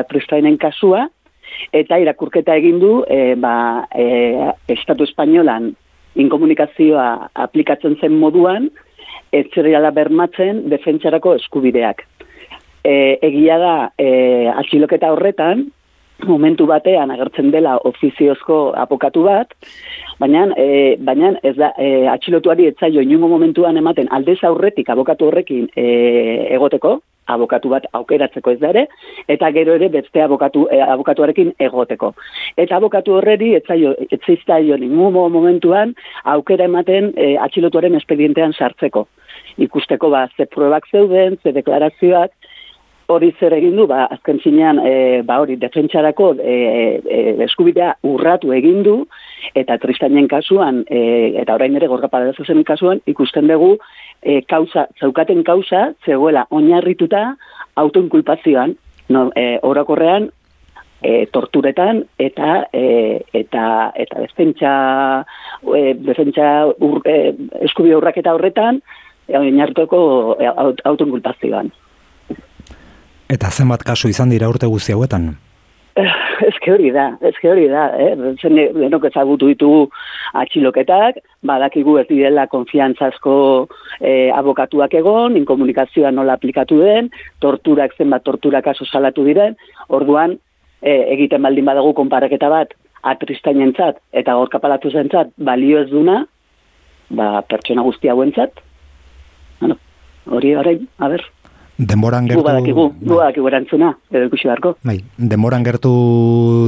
tristainen 0.06 0.60
kasua, 0.62 1.08
eta 1.74 1.98
irakurketa 1.98 2.54
egin 2.62 2.78
du, 2.78 3.00
e, 3.10 3.34
ba, 3.34 3.88
e, 3.90 4.52
Estatu 4.76 5.08
Espainolan 5.10 5.72
inkomunikazioa 6.14 7.32
aplikatzen 7.34 7.98
zen 7.98 8.14
moduan, 8.14 8.70
ez 9.34 9.48
bermatzen 9.92 10.68
defentsarako 10.70 11.34
eskubideak 11.34 12.06
e, 12.84 13.18
egia 13.22 13.58
da 13.58 13.74
e, 13.98 14.48
atxiloketa 14.54 15.12
horretan, 15.12 15.68
momentu 16.26 16.66
batean 16.66 17.12
agertzen 17.14 17.52
dela 17.54 17.76
ofiziozko 17.86 18.72
apokatu 18.76 19.22
bat, 19.22 19.54
baina, 20.18 20.48
e, 20.58 20.96
baina 20.98 21.34
ez 21.46 21.54
da, 21.56 21.72
e, 21.78 22.06
atxilotuari 22.10 22.66
etzaio 22.72 23.04
inungo 23.06 23.28
momentuan 23.28 23.76
ematen 23.76 24.10
aldez 24.10 24.40
aurretik 24.42 24.90
abokatu 24.90 25.28
horrekin 25.28 25.68
e, 25.76 25.86
egoteko, 26.56 26.98
abokatu 27.28 27.70
bat 27.72 27.86
aukeratzeko 27.92 28.54
ez 28.54 28.58
da 28.62 28.72
ere, 28.72 28.86
eta 29.28 29.50
gero 29.54 29.76
ere 29.78 29.90
beste 29.92 30.22
abokatu, 30.24 30.66
e, 30.72 30.80
abokatuarekin 30.82 31.52
egoteko. 31.68 32.14
Eta 32.56 32.78
abokatu 32.80 33.18
horreri 33.18 33.52
etzaio, 33.58 33.94
etzaiztaio 34.10 34.78
ningumo 34.80 35.28
momentuan 35.32 35.94
aukera 36.24 36.66
ematen 36.68 37.12
e, 37.16 37.34
atxilotuaren 37.44 37.98
espedientean 38.00 38.56
sartzeko. 38.56 39.06
Ikusteko 39.58 40.10
ba, 40.10 40.26
ze 40.36 40.46
pruebak 40.46 40.88
zeuden, 40.90 41.36
ze 41.42 41.52
deklarazioak, 41.52 42.32
hori 43.08 43.30
zer 43.40 43.54
egin 43.56 43.76
du, 43.78 43.86
ba, 43.88 44.04
azken 44.12 44.40
zinean, 44.44 44.80
e, 44.84 45.22
ba, 45.26 45.38
hori, 45.40 45.56
defentsarako 45.60 46.34
e, 46.38 46.56
e, 47.00 47.20
eskubidea 47.46 47.94
urratu 48.04 48.52
egin 48.52 48.82
du, 48.84 48.96
eta 49.56 49.78
tristainen 49.80 50.28
kasuan, 50.28 50.82
e, 50.92 51.00
eta 51.40 51.56
orain 51.56 51.76
ere 51.76 51.88
gorka 51.88 52.10
zen 52.44 52.64
kasuan, 52.64 53.00
ikusten 53.06 53.48
dugu, 53.48 53.78
e, 54.22 54.42
kauza, 54.42 54.88
zaukaten 55.00 55.42
kauza, 55.42 55.92
zegoela 56.04 56.46
oinarrituta 56.50 57.36
autoinkulpazioan, 57.76 58.76
no, 59.08 59.30
e, 59.34 59.58
orakorrean, 59.62 60.28
e, 61.02 61.26
torturetan 61.32 62.04
eta 62.18 62.68
e, 62.72 63.22
eta 63.32 63.92
eta 63.94 64.20
defentsa 64.20 65.24
e, 65.74 65.94
defentsa 65.94 66.48
ur, 66.74 67.00
e, 67.06 67.34
eskubide 67.62 67.96
urraketa 67.96 68.34
horretan 68.34 68.82
e, 69.28 69.38
oinartuko 69.38 70.00
e, 70.40 70.48
autoinkulpazioan. 70.84 71.70
Eta 73.28 73.50
zenbat 73.52 73.84
kasu 73.84 74.08
izan 74.08 74.30
dira 74.32 74.48
urte 74.48 74.66
guzti 74.66 74.94
hauetan? 74.94 75.34
Ez 75.98 76.54
hori 76.70 76.90
da, 76.94 77.10
ez 77.24 77.34
hori 77.42 77.66
da, 77.68 77.88
eh? 77.98 78.12
Zen 78.40 78.58
denok 78.76 79.08
ezagutu 79.08 79.48
ditugu 79.50 79.88
atxiloketak, 80.38 81.18
badakigu 81.48 81.96
ez 81.98 82.04
direla 82.10 82.46
konfiantzazko 82.52 83.34
eh, 84.00 84.28
abokatuak 84.36 84.94
egon, 85.00 85.36
inkomunikazioa 85.40 86.12
nola 86.14 86.36
aplikatu 86.38 86.78
den, 86.84 87.08
torturak 87.42 87.96
zenbat 87.98 88.24
torturak 88.24 88.64
kaso 88.68 88.86
salatu 88.86 89.24
diren, 89.26 89.56
orduan 89.88 90.36
eh, 90.82 91.08
egiten 91.16 91.42
baldin 91.42 91.66
badagu 91.68 91.94
konparaketa 91.98 92.52
bat 92.52 92.76
atristainentzat 93.02 93.98
eta 94.12 94.36
gorkapalatu 94.38 94.92
zentzat 94.92 95.32
balio 95.50 95.82
ez 95.82 95.88
duna, 95.90 96.20
ba, 97.10 97.42
pertsona 97.48 97.82
guzti 97.86 98.12
hauentzat, 98.12 98.62
bueno, 99.60 99.80
hori 100.30 100.54
horrein, 100.54 100.86
a 100.98 101.10
ber. 101.10 101.26
Denboran 101.78 102.26
Gu 102.26 102.34
gertu... 102.34 102.42
badakigu, 102.42 102.84
gu 102.98 103.14
badakigu 103.14 103.48
erantzuna, 103.52 103.92
edo 104.10 104.26
ikusi 104.26 104.48
beharko. 104.50 104.74
Bai, 104.82 104.98
denboran 105.16 105.62
gertu 105.62 105.92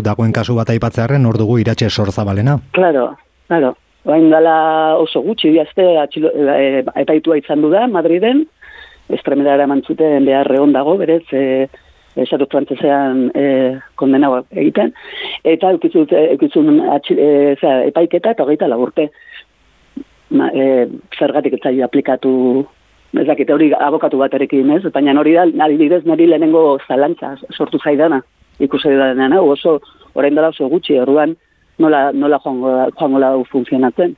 dagoen 0.07 0.31
kasu 0.33 0.55
bat 0.55 0.70
aipatzearren, 0.70 1.27
hor 1.27 1.38
dugu 1.40 1.59
iratxe 1.59 1.90
sorzabalena. 1.90 2.61
Claro, 2.77 3.09
claro. 3.51 3.75
Oain 4.07 4.31
dala 4.31 4.55
oso 5.03 5.20
gutxi, 5.27 5.51
biazte, 5.51 5.85
atxilo, 5.99 6.31
e, 6.31 6.85
epaitua 7.03 7.40
izan 7.42 7.61
du 7.61 7.73
da, 7.75 7.88
Madriden, 7.90 8.46
estremera 9.11 9.59
eraman 9.59 9.83
zuten 9.83 10.25
behar 10.25 10.49
dago, 10.73 10.96
berez, 10.96 11.25
e, 11.35 11.66
esatu 12.16 12.46
frantzesean 12.51 13.31
e, 13.35 13.44
kondenago 13.96 14.44
egiten, 14.51 14.94
eta 15.44 15.75
eukitzut, 15.75 16.12
eukitzun 16.12 16.81
atxil, 16.94 17.18
e, 17.18 17.57
zera, 17.61 17.85
epaiketa 17.90 18.31
eta 18.31 18.46
hogeita 18.46 18.68
laburte. 18.70 19.11
Ma, 20.31 20.53
e, 20.55 20.87
zergatik 21.18 21.59
ez 21.59 21.64
zaio 21.64 21.85
aplikatu 21.85 22.31
ez 23.12 23.27
dakit 23.27 23.51
hori 23.51 23.73
abokatu 23.75 24.18
baterekin, 24.18 24.70
ez? 24.77 24.83
Baina 24.92 25.14
hori 25.18 25.33
da, 25.35 25.44
nari 25.46 25.77
bidez, 25.77 26.05
nari 26.07 26.27
lehenengo 26.31 26.79
zalantza 26.88 27.37
sortu 27.57 27.79
zaidana, 27.83 28.23
ikusi 28.61 28.88
dana, 28.96 29.40
oso, 29.42 29.81
orain 30.14 30.35
dela 30.35 30.49
oso 30.49 30.68
gutxi, 30.68 30.99
orduan, 30.99 31.37
nola, 31.79 32.11
nola 32.12 32.38
joango, 32.44 32.75
joango 32.99 33.25
hau 33.25 33.44
funtzionatzen. 33.51 34.16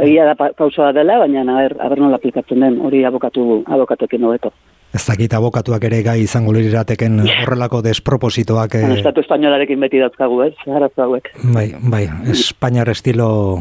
Egia 0.00 0.24
da 0.24 0.34
pa- 0.34 0.52
pausoa 0.56 0.92
dela, 0.92 1.18
baina 1.18 1.42
aber, 1.42 1.74
aber 1.80 1.98
nola 2.00 2.16
aplikatzen 2.16 2.60
den, 2.60 2.78
hori 2.80 3.04
abokatu, 3.04 3.62
abokatuekin 3.66 4.24
hobeto. 4.24 4.52
Ez 4.94 5.04
dakit 5.06 5.32
abokatuak 5.34 5.84
ere 5.86 6.02
gai 6.02 6.20
izango 6.24 6.52
lirateken 6.52 7.20
horrelako 7.22 7.80
despropositoak... 7.82 8.74
Eh... 8.74 8.86
Eh, 8.88 8.94
Estatu 8.98 9.20
espainolarekin 9.22 9.78
beti 9.80 10.00
dauzkagu, 10.02 10.40
ez? 10.48 10.54
Arazo 10.66 11.04
hauek. 11.04 11.28
bai, 11.54 11.68
bai, 11.78 12.08
Espainiar 12.32 12.88
estilo, 12.90 13.60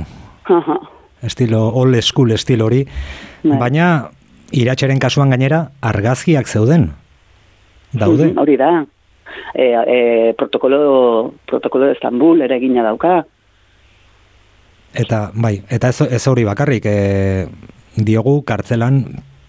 Aha, 0.49 0.79
estilo, 1.21 1.67
old 1.69 1.95
school 2.01 2.31
estilo 2.31 2.65
hori. 2.65 2.85
Bai. 3.43 3.57
Baina, 3.61 4.09
iratxeren 4.51 4.99
kasuan 4.99 5.29
gainera, 5.33 5.69
argazkiak 5.81 6.47
zeuden. 6.47 6.91
Daude? 7.93 8.29
Mhm, 8.29 8.37
Hori 8.37 8.57
da. 8.57 8.85
E, 9.53 9.65
e, 9.73 10.33
protokolo, 10.37 11.33
protokolo 11.45 11.85
de 11.85 11.91
Estambul 11.93 12.41
ere 12.41 12.57
egina 12.57 12.83
dauka. 12.83 13.25
Eta, 14.93 15.29
bai, 15.33 15.61
eta 15.69 15.89
ez, 15.89 16.01
ez 16.01 16.21
hori 16.27 16.43
bakarrik, 16.47 16.85
e, 16.85 17.47
diogu 17.95 18.41
kartzelan 18.45 19.03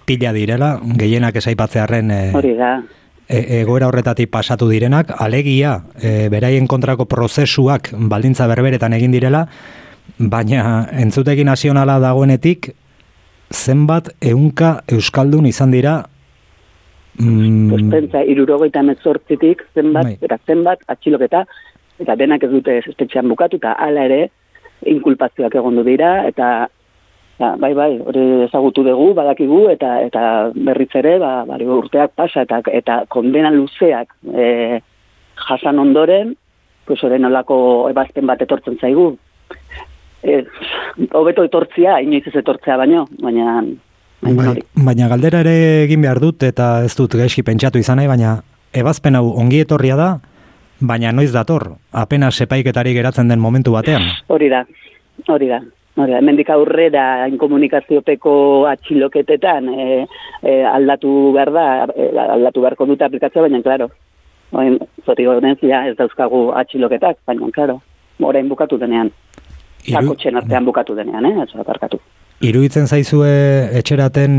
pila 0.08 0.32
direla, 0.36 0.74
gehienak 1.00 1.36
esaipatzearen 1.40 2.10
e, 2.10 2.20
Hori 2.36 2.54
da. 2.58 2.74
e, 3.28 3.60
egoera 3.62 3.88
horretatik 3.88 4.30
pasatu 4.30 4.68
direnak, 4.68 5.14
alegia, 5.16 5.78
e, 5.96 6.28
beraien 6.32 6.66
kontrako 6.68 7.06
prozesuak 7.08 7.92
baldintza 7.94 8.48
berberetan 8.50 8.92
egin 8.96 9.16
direla, 9.16 9.46
baina 10.18 10.88
entzutegi 10.92 11.44
nazionala 11.44 11.98
dagoenetik, 12.02 12.74
zenbat 13.52 14.10
eunka 14.22 14.80
euskaldun 14.88 15.46
izan 15.46 15.70
dira 15.74 16.00
mm, 17.18 17.70
Pues 17.70 17.82
pentsa, 17.90 18.24
irurogeita 18.24 18.82
mezortzitik, 18.82 19.64
zenbat, 19.74 20.04
Bai. 20.04 20.18
eta 20.22 20.38
zenbat, 20.46 20.84
atxiloketa, 20.88 21.44
eta 22.00 22.16
denak 22.16 22.44
ez 22.46 22.50
dute 22.50 22.78
espetxean 22.80 23.28
bukatu, 23.28 23.60
eta 23.60 23.74
hala 23.78 24.06
ere, 24.08 24.20
inkulpazioak 24.88 25.54
egondu 25.60 25.84
dira, 25.84 26.26
eta 26.28 26.68
ba, 27.40 27.54
bai, 27.60 27.72
bai, 27.74 27.90
hori 28.04 28.26
ezagutu 28.46 28.84
dugu, 28.86 29.10
badakigu, 29.16 29.64
eta 29.72 29.96
eta 30.06 30.22
berriz 30.54 30.90
ere, 31.02 31.16
ba, 31.22 31.32
bari 31.48 31.66
urteak 31.66 32.14
pasa, 32.16 32.44
eta, 32.46 32.60
eta 32.80 33.02
kondena 33.12 33.50
luzeak 33.54 34.14
e, 34.32 34.80
jasan 35.48 35.80
ondoren, 35.82 36.34
pues 36.86 37.02
hori 37.04 37.20
nolako 37.22 37.88
ebazpen 37.90 38.26
bat 38.28 38.42
etortzen 38.42 38.78
zaigu. 38.80 39.12
E, 40.22 40.44
hobeto 41.16 41.44
etortzia, 41.46 42.00
inoiz 42.04 42.26
ez 42.28 42.36
etortzea 42.42 42.76
baino, 42.76 43.06
baina, 43.22 43.60
baina 44.20 44.50
Bai, 44.52 44.60
baina 44.74 45.08
galdera 45.08 45.40
ere 45.40 45.84
egin 45.86 46.02
behar 46.04 46.20
dut 46.20 46.44
eta 46.44 46.82
ez 46.84 46.92
dut 46.98 47.16
gaizki 47.16 47.44
pentsatu 47.46 47.80
izan 47.80 47.96
nahi, 48.00 48.08
baina 48.10 48.34
ebazpen 48.76 49.16
hau 49.16 49.30
ongi 49.40 49.62
etorria 49.64 49.96
da, 49.96 50.10
baina 50.80 51.12
noiz 51.12 51.32
dator, 51.32 51.70
apenas 51.92 52.34
epaiketari 52.44 52.94
geratzen 52.96 53.28
den 53.28 53.40
momentu 53.40 53.72
batean. 53.72 54.06
Hori 54.28 54.48
da, 54.52 54.64
hori 55.28 55.48
da. 55.48 55.60
Hori 56.00 56.14
da, 56.14 56.20
hemendik 56.20 56.48
aurrera 56.54 57.26
inkomunikaziopeko 57.28 58.32
atxiloketetan 58.70 59.66
e, 59.72 59.86
e, 60.44 60.52
aldatu 60.64 61.32
behar 61.34 61.50
da, 61.52 61.66
e, 61.90 62.06
aldatu 62.22 62.62
beharko 62.62 62.86
dute 62.92 63.04
aplikatzea, 63.04 63.42
baina, 63.42 63.60
klaro, 63.64 63.90
zoti 65.04 65.26
honez, 65.26 65.58
ja, 65.66 65.82
ez 65.88 65.96
dauzkagu 65.98 66.50
atxiloketak, 66.62 67.18
baina, 67.26 67.50
klaro, 67.56 67.80
orain 68.22 68.48
bukatu 68.48 68.78
denean. 68.80 69.10
Hiru- 69.84 70.02
Zakotxen 70.02 70.36
artean 70.36 70.64
bukatu 70.64 70.94
denean, 70.94 71.24
eh? 71.26 71.42
Ez 71.42 71.50
aparkatu. 71.58 72.00
Iruditzen 72.40 72.86
zaizue 72.86 73.30
etxeraten 73.78 74.34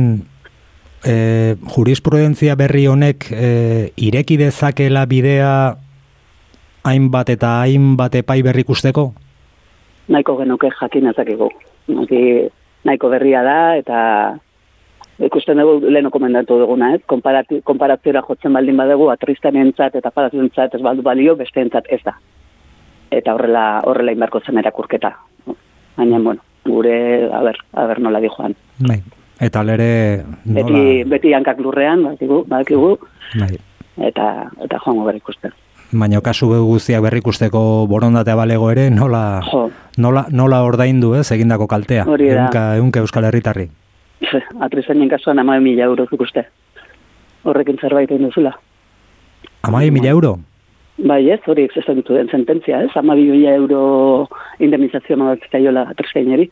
e, 1.05 1.55
jurisprudentzia 1.75 2.55
berri 2.55 2.87
honek 2.87 3.27
e, 3.31 3.91
ireki 3.97 4.37
dezakela 4.37 5.05
bidea 5.05 5.75
hainbat 6.83 7.29
eta 7.29 7.59
hainbat 7.61 8.15
epai 8.21 8.41
berrik 8.45 8.69
usteko? 8.69 9.11
Nahiko 10.09 10.37
genuke 10.39 10.71
jakin 10.79 11.11
ezakigu. 11.11 11.49
Naki, 11.93 12.21
nahiko 12.85 13.09
berria 13.13 13.43
da, 13.45 13.59
eta 13.77 13.99
ikusten 15.21 15.61
dugu 15.61 15.91
lehen 15.93 16.09
komendatu 16.09 16.57
duguna, 16.59 16.95
ez? 16.95 17.01
Konparati, 17.05 17.61
konparatziora 17.67 18.23
jotzen 18.25 18.53
baldin 18.53 18.77
badegu, 18.77 19.09
atristanentzat 19.13 19.95
eta 19.99 20.11
parazioentzat 20.11 20.75
ez 20.75 20.81
baldu 20.81 21.05
balio, 21.05 21.35
besteentzat 21.37 21.89
ez 21.89 22.01
da. 22.05 22.15
Eta 23.11 23.35
horrela, 23.35 23.81
horrela 23.85 24.15
inbarko 24.15 24.41
zen 24.41 24.57
erakurketa. 24.57 25.13
Baina, 25.97 26.19
bueno, 26.19 26.41
gure, 26.65 27.29
a 27.31 27.41
ber, 27.41 27.57
a 27.73 27.85
ber 27.85 27.99
nola 27.99 28.19
di 28.19 28.29
joan. 28.29 28.55
Bai. 28.79 29.01
Eta 29.41 29.63
lere 29.63 30.23
nola... 30.45 30.61
Beti, 30.61 31.03
beti 31.09 31.33
hankak 31.33 31.59
lurrean, 31.59 32.03
badakigu, 32.03 32.43
badakigu, 32.47 32.91
Bai. 33.39 33.57
eta, 33.97 34.51
eta 34.61 34.79
joango 34.85 35.05
gara 35.05 35.17
ikusten. 35.17 35.53
Baina 35.91 36.21
kasu 36.23 36.47
guztiak 36.47 37.01
berrikusteko 37.03 37.85
borondatea 37.91 38.35
balego 38.35 38.69
ere, 38.71 38.89
nola, 38.89 39.41
Jo, 39.49 39.65
nola, 39.97 40.25
nola 40.31 40.61
ordaindu 40.63 41.15
ez 41.19 41.31
egindako 41.31 41.67
kaltea? 41.67 42.05
Hori 42.07 42.29
da. 42.29 42.45
Ehunka, 42.45 42.65
ehunka 42.77 43.03
Euskal 43.03 43.27
Herritarri. 43.27 43.67
atrizainen 44.65 45.09
kasuan 45.09 45.39
ama 45.39 45.59
mila 45.59 45.83
euro 45.89 46.05
ikuste. 46.11 46.45
Horrekin 47.43 47.79
zerbait 47.81 48.11
egin 48.11 48.29
duzula. 48.29 48.53
Amai 49.63 49.89
mila 49.91 50.09
euro? 50.09 50.37
Bai 51.07 51.29
ez, 51.31 51.39
hori 51.47 51.63
ez 51.65 51.85
ditu 51.95 52.13
den 52.13 52.29
sententzia, 52.29 52.81
ez? 52.83 52.91
Ama 52.95 53.15
euro 53.15 54.27
indemnizazio 54.59 55.17
bat 55.17 55.39
zaiola 55.51 55.87
atrizaineri. 55.89 56.49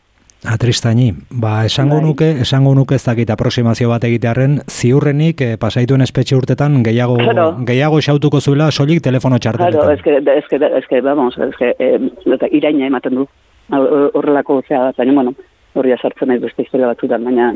Atristaini, 0.48 1.12
ba, 1.30 1.66
esango 1.66 1.96
Bai. 1.96 2.04
nuke, 2.04 2.30
esango 2.40 2.74
nuke 2.74 2.94
ez 2.94 3.04
dakit 3.04 3.28
aproximazio 3.30 3.90
bat 3.90 4.04
egitearren, 4.04 4.60
ziurrenik 4.72 5.40
eh, 5.42 5.56
pasaituen 5.60 6.00
espetxe 6.00 6.34
urtetan 6.34 6.82
gehiago, 6.82 7.18
Claro. 7.18 7.56
gehiago 7.68 8.00
xautuko 8.00 8.40
zuela 8.40 8.70
solik 8.70 9.02
telefono 9.02 9.36
Claro, 9.38 9.58
txarteletan. 9.58 9.92
es 9.92 10.02
que, 10.02 10.16
es 10.38 10.44
que, 10.48 10.56
es 10.78 10.86
que, 10.88 11.00
vamos, 11.02 11.36
es 11.36 11.54
que, 11.58 11.74
eh, 11.78 12.00
eta 12.24 12.46
iraina 12.50 12.86
ematen 12.86 13.14
du. 13.16 13.28
Hor- 13.70 14.10
Horrelako 14.14 14.62
zea 14.66 14.80
bat, 14.80 14.96
baina, 14.96 15.12
bueno, 15.12 15.34
horria 15.74 15.98
sartzen 16.00 16.28
naiz 16.28 16.40
beste 16.40 16.62
historia 16.62 16.86
batzutan, 16.86 17.22
baina, 17.22 17.54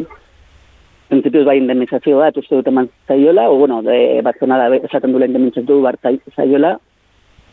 principios 1.08 1.44
bai 1.46 1.58
indemnizazio 1.58 2.18
bat, 2.18 2.36
uste 2.36 2.56
dut 2.56 2.68
eman 2.68 2.88
zaiola, 3.08 3.48
o 3.50 3.58
bueno, 3.58 3.82
de, 3.82 4.20
batzena 4.24 4.58
da 4.58 4.68
esaten 4.76 5.12
duela 5.12 5.26
indemnizazio 5.26 5.80
bat 5.84 6.00
zai- 6.02 6.20
zaiola, 6.34 6.78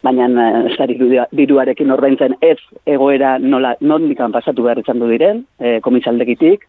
baina 0.01 0.27
eh, 0.27 0.73
ez 0.73 1.25
diruarekin 1.31 1.91
ordaintzen 1.91 2.35
ez 2.41 2.57
egoera 2.85 3.37
nola, 3.39 3.75
nondikan 3.81 4.31
pasatu 4.31 4.63
behar 4.63 4.81
izan 4.81 4.99
du 4.99 5.09
diren, 5.11 5.45
e, 5.59 5.79
komisaldegitik, 5.81 6.65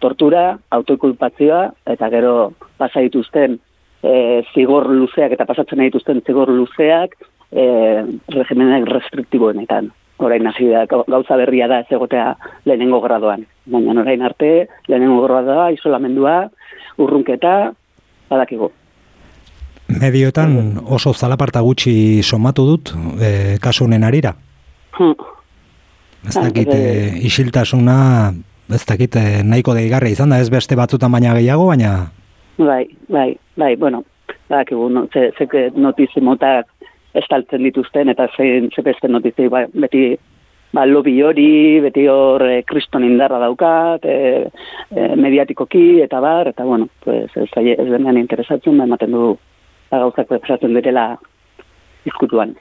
tortura, 0.00 0.58
autokulpazioa, 0.70 1.70
eta 1.94 2.10
gero 2.10 2.52
pasa 2.78 3.00
dituzten 3.00 3.58
e, 4.02 4.42
zigor 4.54 4.90
luzeak 4.90 5.36
eta 5.36 5.46
pasatzen 5.48 5.84
dituzten 5.86 6.22
zigor 6.26 6.50
luzeak 6.52 7.14
e, 7.52 7.64
regimenek 8.34 8.88
restriktiboenetan. 8.90 9.92
Orain 10.18 10.46
hasi 10.48 10.64
da, 10.70 10.86
gau- 10.88 11.04
gauza 11.06 11.36
berria 11.36 11.66
da 11.68 11.80
ez 11.80 11.86
egotea 11.92 12.36
lehenengo 12.64 13.00
gradoan. 13.04 13.44
Baina 13.66 14.00
orain 14.00 14.22
arte, 14.22 14.68
lehenengo 14.88 15.22
gradoa, 15.26 15.70
isolamendua, 15.74 16.48
urrunketa, 16.98 17.72
badakigu. 18.30 18.70
Medioetan 20.00 20.80
oso 20.90 21.12
zalaparta 21.14 21.60
gutxi 21.62 22.22
somatu 22.22 22.64
dut, 22.66 22.94
e, 23.20 23.58
kasu 23.62 23.84
honen 23.84 24.02
arira. 24.04 24.32
Hm. 24.98 25.12
Ez 26.26 26.34
dakit, 26.34 26.72
e, 26.74 27.12
isiltasuna, 27.28 28.32
ez 28.74 28.82
dakit, 28.88 29.14
nahiko 29.44 29.74
deigarria 29.76 30.16
izan 30.16 30.32
da, 30.32 30.40
ez 30.40 30.48
beste 30.50 30.74
batzutan 30.74 31.12
baina 31.12 31.34
gehiago, 31.36 31.68
baina... 31.70 31.92
Bai, 32.58 32.86
bai, 33.12 33.36
bai, 33.56 33.76
bueno, 33.76 34.02
badakigu, 34.48 34.88
no, 34.90 35.06
ze, 35.12 35.30
ze 35.38 35.70
notizi 35.76 36.20
motak 36.24 36.66
estaltzen 37.20 37.64
dituzten, 37.66 38.10
eta 38.12 38.28
ze, 38.36 38.68
ze 38.74 38.82
beste 38.82 39.08
notizi, 39.08 39.48
ba, 39.52 39.64
beti 39.72 40.16
ba, 40.76 40.84
lobby 40.86 41.16
hori, 41.22 41.80
beti 41.80 42.06
hor 42.10 42.44
eh, 42.46 42.62
kriston 42.68 43.04
indarra 43.06 43.38
daukat, 43.42 44.04
e, 44.04 44.46
e, 44.90 45.08
mediatikoki, 45.16 46.02
eta 46.04 46.20
bar, 46.20 46.52
eta 46.52 46.64
bueno, 46.64 46.88
pues, 47.04 47.30
ez, 47.36 47.50
ez 47.56 47.88
denean 47.90 48.20
interesatzen, 48.20 48.78
ba, 48.78 48.88
ematen 48.88 49.16
du 49.16 49.34
ba, 49.90 50.00
gauzak 50.04 50.36
esaten 50.42 50.74
direla 50.76 51.08
izkutuan. 52.06 52.56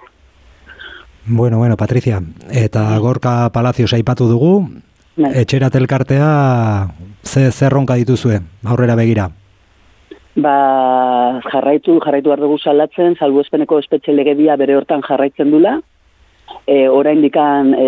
Bueno, 1.27 1.57
bueno, 1.57 1.75
Patricia, 1.75 2.21
eta 2.51 2.85
Gorka 3.01 3.49
Palacios 3.53 3.93
aipatu 3.93 4.27
dugu, 4.29 4.59
Bai. 5.15 5.31
etxerat 5.41 5.75
elkartea 5.75 6.29
ze 7.23 7.49
zerronka 7.51 7.95
dituzue, 7.95 8.41
aurrera 8.63 8.95
begira. 8.95 9.31
Ba, 10.35 11.41
jarraitu, 11.51 11.99
jarraitu 12.03 12.31
behar 12.31 12.43
dugu 12.43 12.57
salatzen, 12.59 13.15
salbuespeneko 13.19 13.79
espetxe 13.79 14.13
legedia 14.13 14.57
bere 14.59 14.75
hortan 14.75 15.03
jarraitzen 15.05 15.51
dula, 15.51 15.77
e, 16.67 16.87
orain 16.89 17.21
dikan 17.23 17.73
e, 17.77 17.87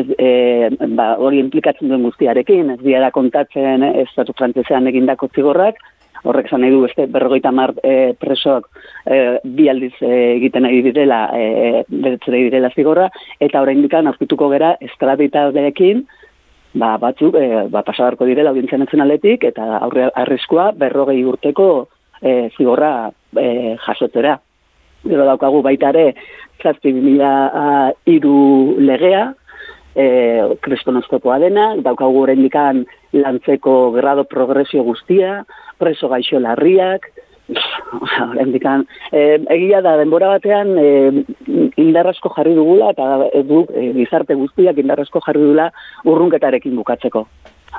ez, 0.00 0.06
e, 0.18 0.86
ba, 0.96 1.14
hori 1.22 1.40
implikatzen 1.42 1.90
duen 1.90 2.06
guztiarekin, 2.08 2.72
ez 2.76 2.80
diara 2.82 3.10
kontatzen 3.14 3.84
ez 3.92 4.08
estatu 4.08 4.34
frantzesean 4.38 4.88
egindako 4.92 5.28
zigorrak, 5.34 5.80
horrek 6.26 6.48
zan 6.50 6.64
du 6.66 6.80
beste 6.82 7.06
berrogeita 7.12 7.52
mar 7.52 7.72
e, 7.84 8.14
presok 8.18 8.68
e, 9.04 9.38
bi 9.44 9.68
aldiz 9.70 9.94
e, 10.00 10.12
egiten 10.36 10.64
nahi 10.66 10.82
direla, 10.86 11.26
e, 11.36 11.84
beretzera 11.88 12.40
direla 12.48 12.72
zigorra, 12.74 13.10
eta 13.40 13.62
orain 13.62 13.82
dikan 13.84 14.08
aurkituko 14.10 14.48
gera 14.54 14.76
estraditadeekin, 14.88 16.06
ba, 16.76 16.96
batzuk 17.00 17.36
e, 17.40 17.46
ba, 17.72 17.82
pasadarko 17.86 18.28
direla 18.28 18.52
audientzia 18.52 18.78
nazionaletik, 18.80 19.48
eta 19.50 19.80
aurre 19.80 20.10
arriskua 20.14 20.70
berrogei 20.76 21.22
urteko 21.24 21.68
e, 22.20 22.50
zigorra 22.56 23.10
e, 23.36 23.76
jasotera. 23.86 24.36
Gero 25.06 25.26
daukagu 25.28 25.62
baita 25.62 25.90
ere, 25.94 26.06
zazpi 26.62 26.92
mila 26.92 27.32
iru 28.10 28.76
legea, 28.82 29.28
e, 29.96 30.06
krestonoskopoa 30.62 31.38
dena, 31.42 31.68
daukagu 31.84 32.24
horrendikan 32.24 32.84
lantzeko 33.16 33.92
grado 33.96 34.26
progresio 34.28 34.84
guztia, 34.84 35.44
preso 35.80 36.10
gaixo 36.12 36.40
larriak, 36.42 37.08
horrendikan, 38.20 38.86
e, 39.12 39.38
egia 39.54 39.82
da, 39.84 39.96
denbora 40.00 40.32
batean 40.34 40.72
e, 40.78 40.86
indarrasko 41.78 42.32
jarri 42.36 42.54
dugula, 42.58 42.92
eta 42.94 43.42
du, 43.48 43.64
e, 43.72 43.90
gizarte 43.98 44.34
guztiak 44.38 44.78
indarrasko 44.82 45.22
jarri 45.26 45.44
dugula 45.44 45.70
urrunketarekin 46.04 46.74
bukatzeko. 46.80 47.26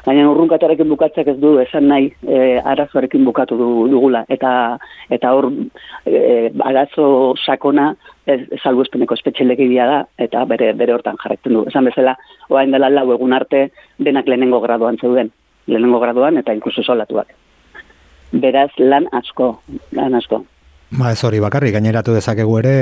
Baina 0.06 0.28
urrunkatarekin 0.30 0.90
bukatzek 0.92 1.32
ez 1.32 1.38
du 1.42 1.56
esan 1.62 1.88
nahi 1.90 2.12
e, 2.28 2.60
arazoarekin 2.74 3.24
bukatu 3.26 3.58
dugula. 3.58 4.24
Eta 4.30 4.52
eta 5.10 5.32
hor 5.34 5.50
e, 6.06 6.52
arazo 6.70 7.08
sakona 7.46 7.90
ez, 8.26 8.42
salbu 8.62 8.86
espeneko 8.86 9.16
da, 9.16 10.06
eta 10.18 10.46
bere, 10.46 10.74
bere 10.74 10.94
hortan 10.94 11.18
jarretzen 11.24 11.54
du. 11.54 11.66
Esan 11.68 11.86
bezala, 11.86 12.16
oain 12.50 12.72
dela 12.72 12.90
lau 12.90 13.12
egun 13.14 13.34
arte, 13.34 13.72
denak 13.98 14.28
lehenengo 14.28 14.60
graduan 14.62 14.98
zeuden. 14.98 15.32
Lehenengo 15.68 16.00
graduan 16.00 16.38
eta 16.38 16.54
inkluso 16.54 16.84
solatuak. 16.84 17.47
Beraz, 18.32 18.72
lan 18.78 19.08
asko, 19.12 19.62
lan 19.96 20.16
asko. 20.16 20.44
Ba 20.98 21.12
ez 21.12 21.24
hori 21.24 21.40
bakarrik, 21.44 21.74
gaineratu 21.76 22.14
dezakegu 22.16 22.58
ere, 22.60 22.76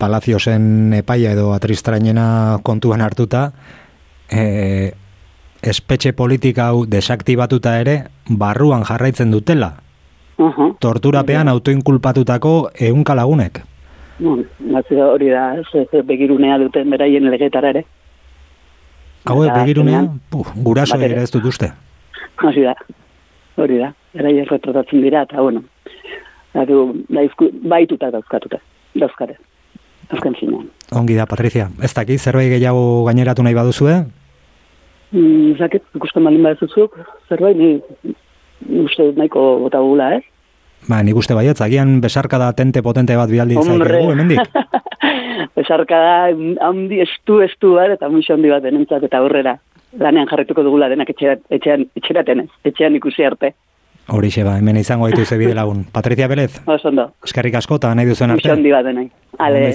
palaziosen 0.00 0.92
epaia 0.98 1.32
edo 1.32 1.52
atristrainena 1.56 2.60
kontuan 2.62 3.00
hartuta, 3.00 3.52
e, 4.28 4.92
espetxe 5.62 6.12
politika 6.12 6.68
hau 6.72 6.84
desaktibatuta 6.86 7.78
ere, 7.80 7.96
barruan 8.28 8.84
jarraitzen 8.84 9.32
dutela. 9.32 9.74
Uh 10.38 10.52
-huh. 10.52 10.76
Torturapean 10.80 11.48
autoinkulpatutako 11.48 12.70
ehunka 12.80 13.14
lagunek. 13.14 13.62
Bon, 14.18 14.44
hori 15.12 15.30
da, 15.30 15.56
begirunea 16.04 16.58
duten 16.58 16.90
beraien 16.90 17.30
legetara 17.30 17.70
ere. 17.70 17.84
Hau 19.24 19.40
begirunea? 19.40 20.06
Puh, 20.30 20.46
guraso 20.54 20.98
ere 21.00 21.22
ez 21.22 21.30
dut 21.30 21.44
uste. 21.44 21.72
Hori 22.42 22.62
da, 22.62 22.74
hori 23.64 23.78
da, 23.82 23.92
beraien 24.14 24.46
retratatzen 24.48 25.02
dira, 25.02 25.24
eta 25.28 25.42
bueno, 25.42 25.64
Adu, 26.56 27.04
daizku, 27.12 27.50
baituta 27.68 28.08
dauzkatuta, 28.10 28.58
dauzkare, 28.98 29.36
azken 30.10 30.36
zinean. 30.40 30.70
Ongi 30.96 31.18
da, 31.18 31.26
Patricia. 31.28 31.68
Ez 31.84 31.92
daki, 31.94 32.16
zerbait 32.18 32.48
gehiago 32.54 33.04
gaineratu 33.06 33.44
nahi 33.44 33.56
baduzue? 33.58 33.98
Mm, 35.12 35.58
zaket, 35.60 35.84
ikusten 35.96 36.24
malin 36.24 36.42
bat 36.44 36.60
zuzuk, 36.64 36.96
zerbait, 37.28 37.56
ni 37.56 38.80
uste 38.84 39.12
nahiko 39.16 39.44
bota 39.66 39.82
gula, 39.84 40.14
eh? 40.16 40.24
Ba, 40.88 41.02
nik 41.04 41.18
uste 41.20 41.36
baietz, 41.36 41.60
agian 41.64 41.98
besarka 42.00 42.38
da 42.40 42.52
tente 42.56 42.82
potente 42.82 43.16
bat 43.18 43.30
bialdi 43.30 43.58
Hombre. 43.58 44.00
hemendik. 44.08 44.40
besarka 45.58 46.00
da, 46.00 46.16
handi 46.64 47.02
estu 47.04 47.42
estu 47.44 47.74
bat, 47.76 47.92
eta 47.98 48.08
muixo 48.08 48.34
handi 48.34 48.50
bat 48.50 48.64
denentzat, 48.64 49.04
eta 49.04 49.20
aurrera. 49.20 49.58
Lanean 49.96 50.28
jarretuko 50.28 50.62
dugula 50.66 50.88
denak 50.92 51.08
etxerat, 51.14 51.40
etxean, 51.50 51.86
etxeraten 51.96 52.44
ez, 52.44 52.50
etxean 52.68 52.96
ikusi 52.98 53.24
arte. 53.24 53.54
Horixe 54.08 54.44
ba, 54.44 54.56
hemen 54.60 54.76
izango 54.80 55.08
ditu 55.08 55.24
ze 55.24 55.38
bide 55.40 55.54
lagun. 55.56 55.84
Patricia 55.92 56.28
Belez. 56.28 56.60
Osondo. 56.66 57.10
Eskerrik 57.24 57.60
asko, 57.60 57.80
eta 57.80 57.94
nahi 57.94 58.08
duzuen 58.08 58.36
arte. 58.36 58.44
Muixo 58.44 58.56
handi 58.58 58.74
bat 58.76 58.84
denak. 58.84 59.12
Ale, 59.38 59.72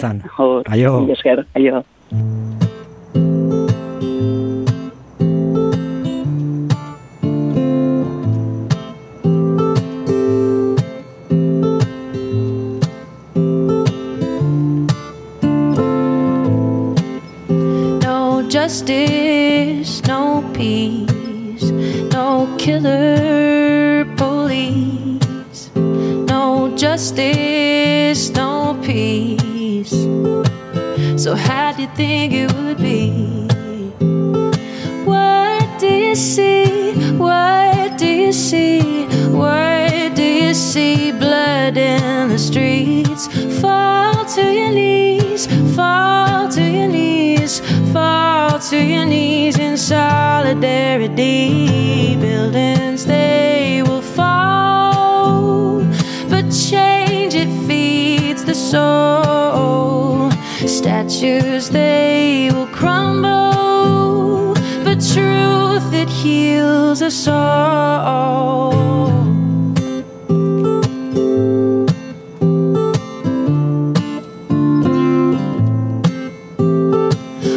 aio. 0.77 0.93
Esker, 1.17 1.45
aio. 1.55 1.83
justice, 18.53 19.22
justice, 26.93 28.29
no 28.35 28.79
peace. 28.83 29.89
So, 31.23 31.33
how 31.33 31.73
do 31.75 31.81
you 31.81 31.87
think 31.95 32.33
it 32.33 32.53
would 32.53 32.77
be? 32.77 33.09
What 35.03 35.79
do 35.79 35.87
you 35.87 36.13
see? 36.13 36.93
What 37.17 37.97
do 37.97 38.05
you 38.05 38.31
see? 38.31 39.07
What 39.31 40.15
do 40.15 40.23
you 40.23 40.53
see? 40.53 41.11
Blood 41.11 41.77
in 41.77 42.29
the 42.29 42.37
streets. 42.37 43.25
Fall 43.59 44.25
to 44.35 44.43
your 44.59 44.71
knees, 44.71 45.47
fall 45.75 46.47
to 46.49 46.61
your 46.61 46.89
knees, 46.89 47.59
fall 47.91 48.59
to 48.69 48.77
your 48.77 49.05
knees 49.05 49.57
in 49.57 49.77
solidarity. 49.77 51.92
Statues, 61.23 61.69
they 61.69 62.49
will 62.51 62.67
crumble, 62.67 64.53
but 64.83 64.95
truth, 65.13 65.93
it 65.93 66.09
heals 66.09 67.01
us 67.01 67.29
all. 67.29 68.73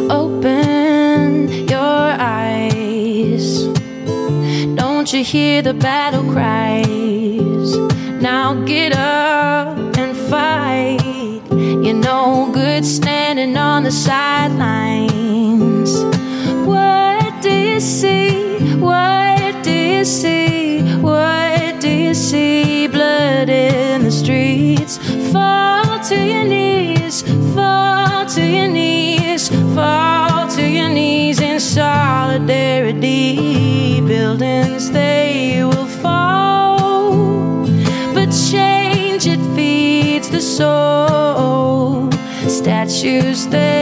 Open 0.09 1.49
your 1.67 2.05
eyes. 2.47 3.67
Don't 4.77 5.11
you 5.11 5.25
hear 5.25 5.61
the 5.61 5.73
battle 5.73 6.23
cries? 6.31 7.75
Now 8.21 8.53
get 8.63 8.95
up 8.95 9.26
the 13.87 13.93
sidelines. 13.93 16.03
What 16.67 17.41
do 17.41 17.49
you 17.49 17.79
see? 17.79 18.75
What 18.75 19.63
do 19.63 19.71
you 19.71 20.03
see? 20.03 20.81
What 20.99 21.79
do 21.79 21.89
you 21.89 22.13
see? 22.13 22.87
Blood 22.87 23.47
in 23.47 24.03
the 24.03 24.11
streets. 24.11 24.97
Fall 25.31 25.99
to 26.09 26.15
your 26.15 26.43
knees. 26.43 27.23
Fall 27.55 28.25
to 28.25 28.45
your 28.45 28.67
knees. 28.67 29.47
Fall 29.73 30.49
to 30.57 30.67
your 30.67 30.89
knees 30.89 31.39
in 31.39 31.61
solidarity. 31.61 34.01
Buildings 34.01 34.91
they 34.91 35.63
will 35.63 35.87
fall, 36.03 37.65
but 38.13 38.31
change 38.51 39.27
it 39.27 39.39
feeds 39.55 40.29
the 40.29 40.41
soul. 40.41 42.11
Statues 42.49 43.47
they 43.47 43.76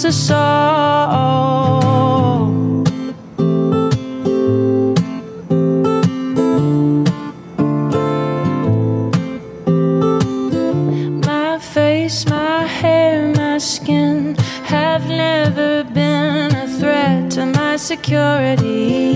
heals 0.00 0.04
us 0.04 0.30
all. 0.30 1.80
My 11.26 11.58
face, 11.58 12.26
my 12.28 12.66
hair, 12.66 13.32
my 13.34 13.58
skin 13.58 14.36
have 14.64 15.08
never 15.08 15.84
been 15.84 16.54
a 16.54 16.66
threat 16.78 17.30
to 17.32 17.46
my 17.46 17.76
security. 17.76 19.09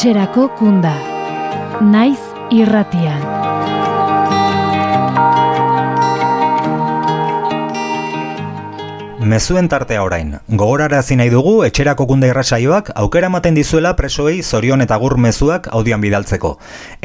Etxerako 0.00 0.44
kunda. 0.56 0.94
Naiz 1.92 2.22
irratian. 2.56 3.39
Mezuen 9.30 9.68
tartea 9.68 10.02
orain. 10.02 10.30
Gogorarazi 10.58 11.14
nahi 11.14 11.30
dugu 11.30 11.52
etxerako 11.62 12.02
kunda 12.10 12.26
irrasaioak 12.26 12.88
aukera 12.98 13.28
ematen 13.30 13.54
dizuela 13.54 13.92
presoei 13.94 14.40
zorion 14.42 14.82
eta 14.82 14.96
gur 14.98 15.14
mezuak 15.22 15.68
audioan 15.78 16.02
bidaltzeko. 16.02 16.50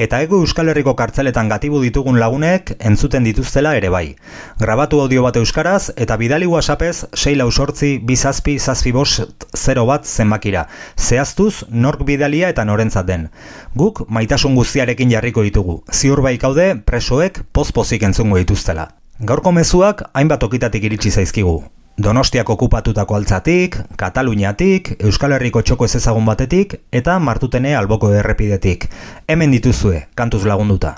Eta 0.06 0.24
ego 0.26 0.40
Euskal 0.42 0.72
Herriko 0.72 0.96
kartzeletan 0.98 1.52
gatibu 1.54 1.84
ditugun 1.84 2.18
lagunek 2.24 2.72
entzuten 2.80 3.28
dituztela 3.30 3.76
ere 3.78 3.92
bai. 3.94 4.16
Grabatu 4.58 5.04
audio 5.04 5.28
bat 5.28 5.38
euskaraz 5.38 5.92
eta 6.08 6.18
bidali 6.18 6.50
whatsappez 6.50 7.12
6 7.14 7.36
lau 7.38 7.52
sortzi, 7.52 8.00
bizazpi, 8.02 8.58
zazpi 8.58 8.96
bost, 8.96 9.46
0 9.54 9.86
bat 9.86 10.10
zenbakira. 10.10 10.66
Zehaztuz, 10.98 11.68
nork 11.70 12.02
bidalia 12.10 12.50
eta 12.50 12.66
norentzat 12.66 13.06
den. 13.06 13.30
Guk 13.76 14.08
maitasun 14.10 14.58
guztiarekin 14.58 15.14
jarriko 15.14 15.46
ditugu. 15.46 15.84
Ziur 15.94 16.26
bai 16.26 16.40
kaude 16.42 16.72
presoek 16.90 17.44
pozpozik 17.52 18.10
entzungo 18.10 18.42
dituztela. 18.42 18.90
Gaurko 19.22 19.54
mezuak 19.54 20.08
hainbat 20.14 20.50
okitatik 20.50 20.90
iritsi 20.90 21.14
zaizkigu. 21.14 21.60
Donostiak 21.96 22.50
okupatutako 22.50 23.16
altzatik, 23.16 23.78
Kataluniatik, 23.96 24.90
Euskal 25.08 25.32
Herriko 25.38 25.62
txoko 25.64 25.88
ez 25.88 25.94
ezagun 25.96 26.26
batetik 26.28 26.76
eta 26.92 27.16
martutene 27.24 27.72
alboko 27.80 28.10
errepidetik. 28.12 28.90
Hemen 29.32 29.56
dituzue, 29.56 30.02
kantuz 30.12 30.42
lagunduta. 30.44 30.92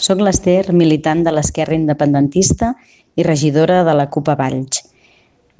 Soc 0.00 0.24
l'Ester, 0.24 0.72
militant 0.72 1.20
de 1.26 1.36
l'Esquerra 1.36 1.76
Independentista 1.76 2.72
i 3.14 3.28
regidora 3.28 3.82
de 3.84 3.98
la 4.00 4.08
CUP 4.08 4.32
a 4.32 4.38
Valls. 4.40 4.86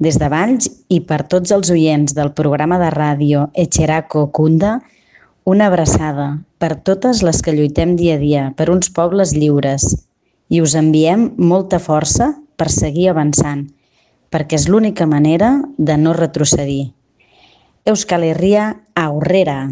Des 0.01 0.17
de 0.17 0.33
Valls 0.33 0.71
i 0.89 1.03
per 1.05 1.21
tots 1.29 1.53
els 1.53 1.69
oients 1.69 2.17
del 2.17 2.33
programa 2.33 2.81
de 2.81 2.89
ràdio 2.89 3.51
Echeraco 3.53 4.31
Kunda, 4.33 4.79
una 5.45 5.69
abraçada 5.69 6.31
per 6.57 6.79
totes 6.81 7.21
les 7.21 7.45
que 7.45 7.53
lluitem 7.53 7.93
dia 7.99 8.17
a 8.17 8.25
dia 8.25 8.51
per 8.57 8.71
uns 8.73 8.89
pobles 8.89 9.37
lliures 9.37 9.91
i 10.49 10.65
us 10.65 10.73
enviem 10.73 11.35
molta 11.37 11.77
força 11.77 12.33
per 12.57 12.73
seguir 12.73 13.11
avançant– 13.13 13.67
perquè 14.29 14.59
és 14.59 14.69
l'única 14.69 15.07
manera 15.09 15.57
de 15.77 15.97
no 15.97 16.13
retrocedir. 16.13 16.93
Euskal 17.89 18.25
Herria 18.27 18.71
aurrera! 18.95 19.69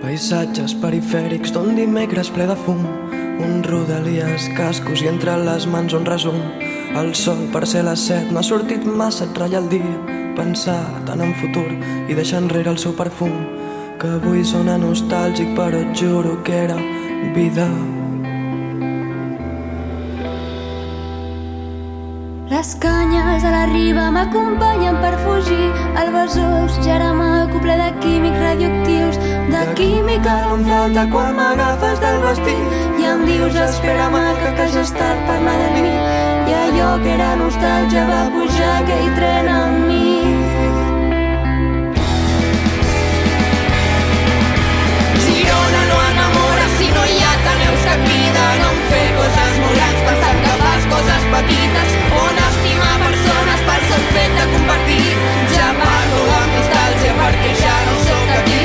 Paisatges 0.00 0.74
perifèrics 0.82 1.52
d'un 1.54 1.76
dimecres 1.76 2.32
ple 2.34 2.48
de 2.50 2.56
fum 2.64 2.82
un 3.40 3.62
rodalies, 3.64 4.50
cascos 4.56 5.00
i 5.00 5.08
entre 5.08 5.36
les 5.46 5.66
mans 5.70 5.96
un 5.96 6.04
resum 6.08 6.40
el 7.00 7.14
sol 7.16 7.46
per 7.54 7.66
ser 7.68 7.86
les 7.88 8.08
set 8.10 8.32
no 8.32 8.42
ha 8.42 8.46
sortit 8.46 8.84
massa 8.84 9.28
et 9.28 9.38
ratlla 9.40 9.62
el 9.62 9.70
dia 9.72 10.19
pensar 10.36 10.82
tant 11.06 11.22
en 11.24 11.32
futur 11.40 11.68
i 12.08 12.16
deixar 12.18 12.42
enrere 12.44 12.70
el 12.74 12.78
seu 12.78 12.96
perfum 12.96 13.34
que 14.00 14.08
avui 14.16 14.44
sona 14.44 14.78
nostàlgic 14.80 15.56
però 15.56 15.80
et 15.84 15.96
juro 15.96 16.38
que 16.44 16.62
era 16.64 16.78
vida. 17.34 17.68
Les 22.50 22.74
canyes 22.82 23.44
a 23.46 23.50
la 23.54 23.66
riba 23.70 24.08
m'acompanyen 24.10 24.96
per 25.00 25.12
fugir 25.22 25.68
El 26.00 26.10
besòs 26.12 26.74
ja 26.84 26.96
era 26.96 27.12
maco 27.14 27.60
ple 27.62 27.76
de 27.78 27.86
químics 28.02 28.40
radioactius 28.42 29.20
De 29.52 29.62
química 29.78 30.34
no 30.42 30.56
em 30.58 30.66
falta 30.66 31.06
quan 31.12 31.38
m'agafes 31.38 32.02
del 32.04 32.20
vestit. 32.26 32.76
I 33.00 33.08
em 33.12 33.24
dius 33.30 33.56
espera 33.64 34.10
maca 34.12 34.52
que 34.56 34.66
has 34.66 34.76
estat 34.82 35.24
parlant 35.30 35.76
de 35.78 35.84
mi 35.86 35.96
I 36.50 36.58
allò 36.64 36.90
que 37.04 37.14
era 37.14 37.34
nostàlgia 37.40 38.08
va 38.12 38.22
pujar 38.34 38.72
aquell 38.82 39.12
tren 39.16 39.52
amb 39.56 39.86
mi 39.86 40.19
taneus 47.70 47.82
que 47.84 47.96
criden 48.04 48.64
on 48.68 48.78
fer 48.90 49.08
coses 49.16 49.54
molt 49.62 49.74
grans 49.78 50.00
pensant 50.06 50.38
que 50.44 50.54
fas 50.62 50.82
coses 50.92 51.22
petites. 51.34 51.90
On 52.22 52.40
estimar 52.48 52.96
persones 53.04 53.60
per 53.68 53.80
ser 53.88 54.00
fet 54.14 54.32
de 54.38 54.46
compartir? 54.54 55.10
Ja 55.54 55.68
parlo 55.78 56.24
amb 56.38 56.56
nostàlgia 56.56 57.14
perquè 57.20 57.52
ja 57.62 57.76
no 57.86 57.94
sóc 58.06 58.34
aquí. 58.40 58.64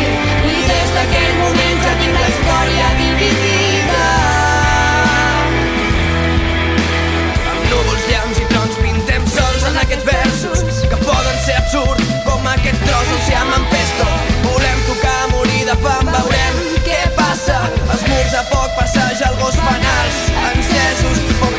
I 0.53 0.57
des 0.71 0.89
d'aquell 0.97 1.35
moment 1.43 1.85
ja 1.85 1.93
tinc 2.01 2.19
la 2.23 2.27
història 2.33 2.89
dividida. 3.03 4.03
Amb 7.53 7.63
núvols, 7.69 8.09
llams 8.09 8.41
i 8.41 8.49
trons 8.53 8.81
pintem 8.81 9.31
sols 9.37 9.69
en 9.71 9.81
aquests 9.85 10.11
versos 10.11 10.83
que 10.89 11.01
poden 11.05 11.41
ser 11.45 11.61
absurds 11.61 12.13
com 12.27 12.53
aquest 12.57 12.85
tros 12.89 13.09
d'oceà 13.13 13.47
m'empesto 13.53 13.74
passeja 18.75 19.29
el 19.29 19.37
gos 19.39 19.55
penals, 19.55 20.17
encesos 20.53 21.17
o 21.41 21.54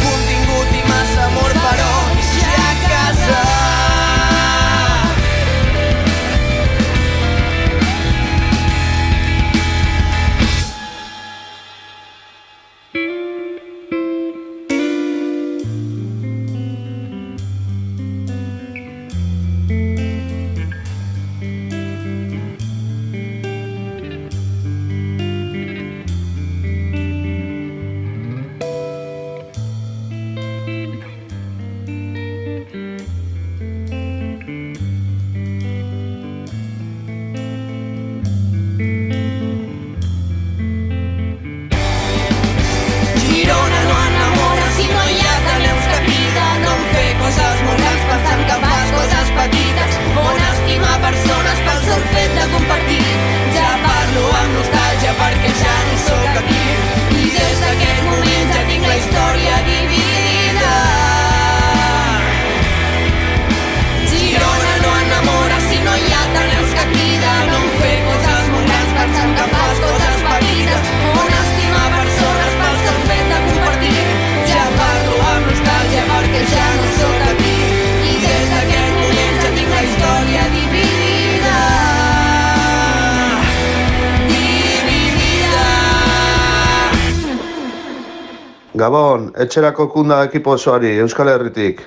Gabon, 88.76 89.30
etxerako 89.40 89.86
kunda 89.88 90.18
ekipo 90.26 90.52
osoari, 90.52 90.90
Euskal 91.00 91.30
Herritik. 91.32 91.78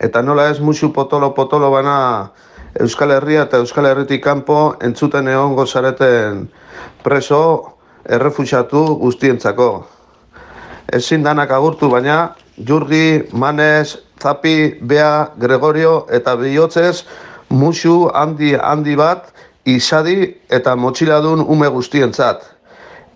Eta 0.00 0.22
nola 0.24 0.46
ez 0.48 0.56
musu 0.56 0.88
potolo-potolo 0.92 1.68
bana 1.74 1.96
Euskal 2.80 3.12
Herria 3.12 3.42
eta 3.44 3.60
Euskal 3.60 3.90
Herritik 3.90 4.22
kanpo 4.24 4.72
entzuten 4.80 5.28
egon 5.28 5.52
gozareten 5.58 6.46
preso 7.04 7.42
errefusatu 8.08 8.86
guztientzako. 9.02 9.68
Ezin 10.96 11.28
danak 11.28 11.52
agurtu 11.52 11.92
baina, 11.92 12.32
Jurgi, 12.56 13.28
Manes, 13.36 13.98
Zapi, 14.16 14.80
Bea, 14.80 15.28
Gregorio 15.36 16.06
eta 16.08 16.38
Bihotzez 16.40 17.04
musu 17.50 18.08
handi 18.14 18.56
handi 18.56 18.96
bat 18.96 19.28
izadi 19.68 20.32
eta 20.48 20.72
motxiladun 20.72 21.44
ume 21.44 21.68
guztientzat. 21.68 22.48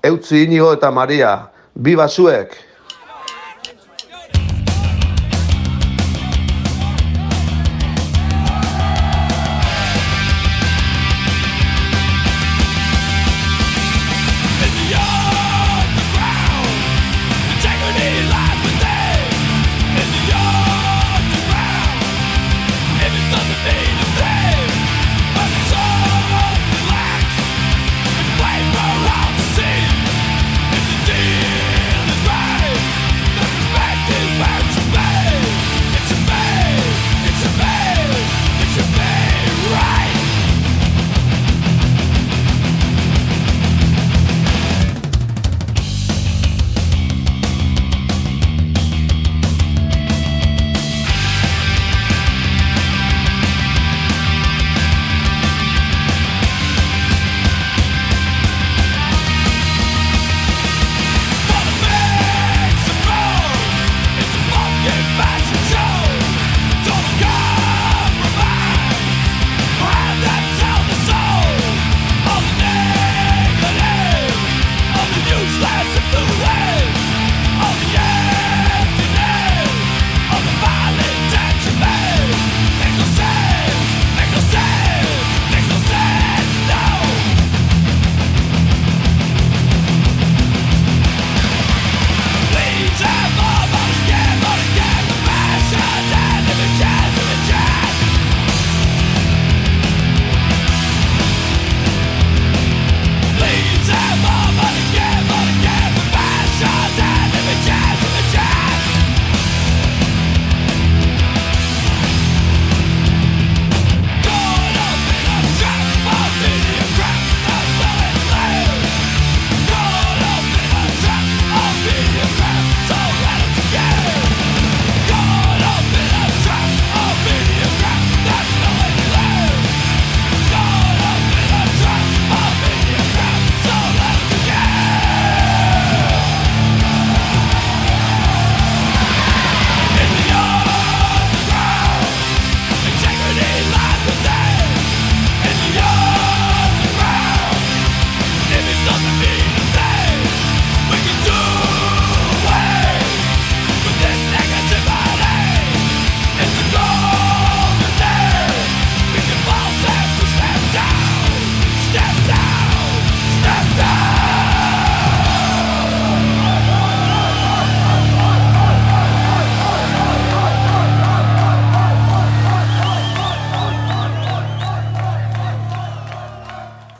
Eutzi 0.05 0.45
inigo 0.45 0.75
eta 0.77 0.93
Maria, 0.93 1.39
bi 1.73 1.97
basuek! 1.97 2.68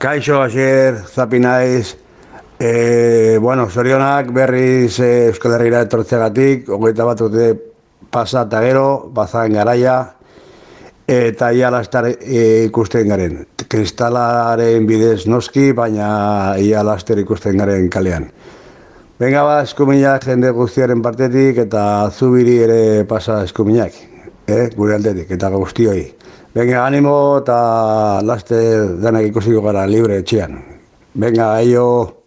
Kaixo, 0.09 0.41
Asier, 0.41 0.95
zapi 1.05 1.37
naiz. 1.37 1.95
E, 2.57 3.37
bueno, 3.37 3.67
zorionak 3.69 4.31
berriz 4.33 4.95
e, 4.97 5.27
Euskal 5.27 5.53
Herriera 5.53 5.83
etortzegatik, 5.85 6.71
hogeita 6.73 7.05
bat 7.05 7.21
urte 7.21 7.49
pasa 8.09 8.41
eta 8.47 8.63
gero, 8.63 8.87
bazan 9.13 9.53
garaia, 9.53 9.93
eta 11.05 11.51
ia 11.53 11.69
lastar 11.69 12.07
e, 12.09 12.41
ikusten 12.71 13.13
garen. 13.13 13.37
Kristalaren 13.69 14.89
bidez 14.89 15.27
noski, 15.29 15.67
baina 15.77 16.09
ia 16.57 16.81
laster 16.81 17.21
ikusten 17.21 17.61
garen 17.61 17.85
kalean. 17.93 18.31
Venga 19.21 19.45
ba, 19.45 19.59
eskuminak 19.67 20.25
jende 20.25 20.49
guztiaren 20.57 21.05
partetik, 21.05 21.61
eta 21.67 21.83
zubiri 22.09 22.57
ere 22.65 22.81
pasa 23.05 23.43
eskuminak, 23.45 24.01
eh, 24.49 24.71
gure 24.73 24.97
aldetik, 24.97 25.37
eta 25.37 25.53
guztioi. 25.53 26.01
Venga, 26.53 26.85
ánimo 26.85 27.13
eta 27.43 28.21
laste 28.25 28.57
denak 29.03 29.27
ikusiko 29.29 29.61
gara 29.61 29.85
libre 29.85 30.17
etxean. 30.23 30.57
Venga, 31.13 31.53
aio. 31.61 32.18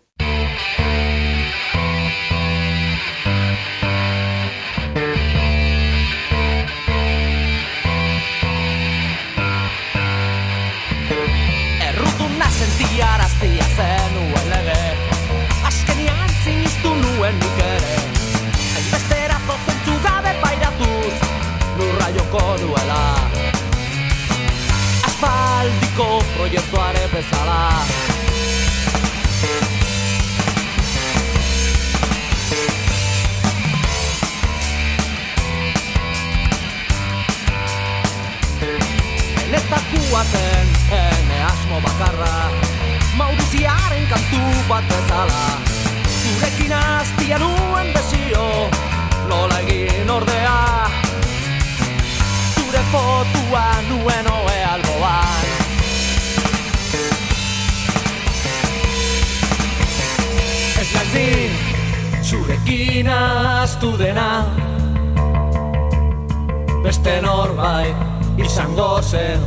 Beste 66.83 67.21
norbait 67.21 67.95
izango 68.39 69.01
zen 69.03 69.41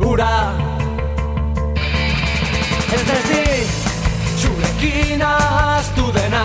ura. 0.00 0.52
Ez 2.94 3.02
desdi 3.08 3.44
zurekin 4.40 5.22
ahaztu 5.22 6.10
dena 6.14 6.44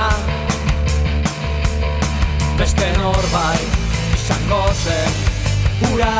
Beste 2.58 2.92
norbait 2.98 3.78
izango 4.16 4.64
zen 4.84 5.12
ura 5.94 6.16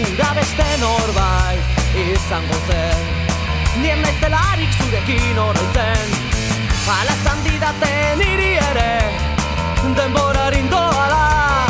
Ura 0.00 0.34
beste 0.34 0.68
norbait 0.80 1.60
izango 2.08 2.60
zen. 2.66 3.20
Nien 3.78 4.02
naizelarik 4.02 4.72
zurekin 4.82 5.38
oroitzen 5.38 6.14
Hala 6.90 7.12
esan 7.14 7.38
didaten 7.44 8.18
niri 8.18 8.50
ere 8.58 8.94
Denborarin 9.96 10.66
doala 10.70 11.66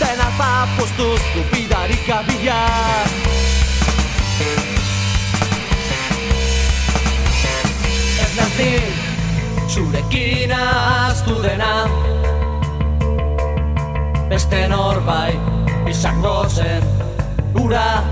Dena 0.00 0.26
zapostuz 0.38 1.20
gupidarik 1.34 2.08
abila. 2.16 2.58
Ez 8.24 8.32
nazi 8.40 8.70
zurekin 9.68 10.52
ahaztu 10.58 11.38
dena 11.46 11.74
Beste 14.28 14.66
norbait 14.68 15.69
izango 15.88 16.48
zen 16.48 16.82
ura. 17.54 18.04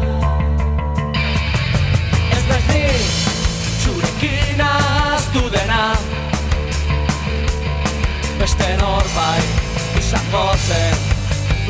Ez 2.33 2.45
naiz 2.49 2.67
ni 2.69 2.85
zurekin 3.83 4.61
ahaztu 4.61 5.43
dena 5.53 5.97
Beste 8.39 8.69
norbait 8.81 9.99
izango 9.99 10.45
zen 10.67 10.99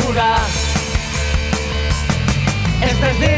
ura. 0.09 0.35
Ez 2.83 2.99
naiz 3.01 3.19
ni 3.21 3.37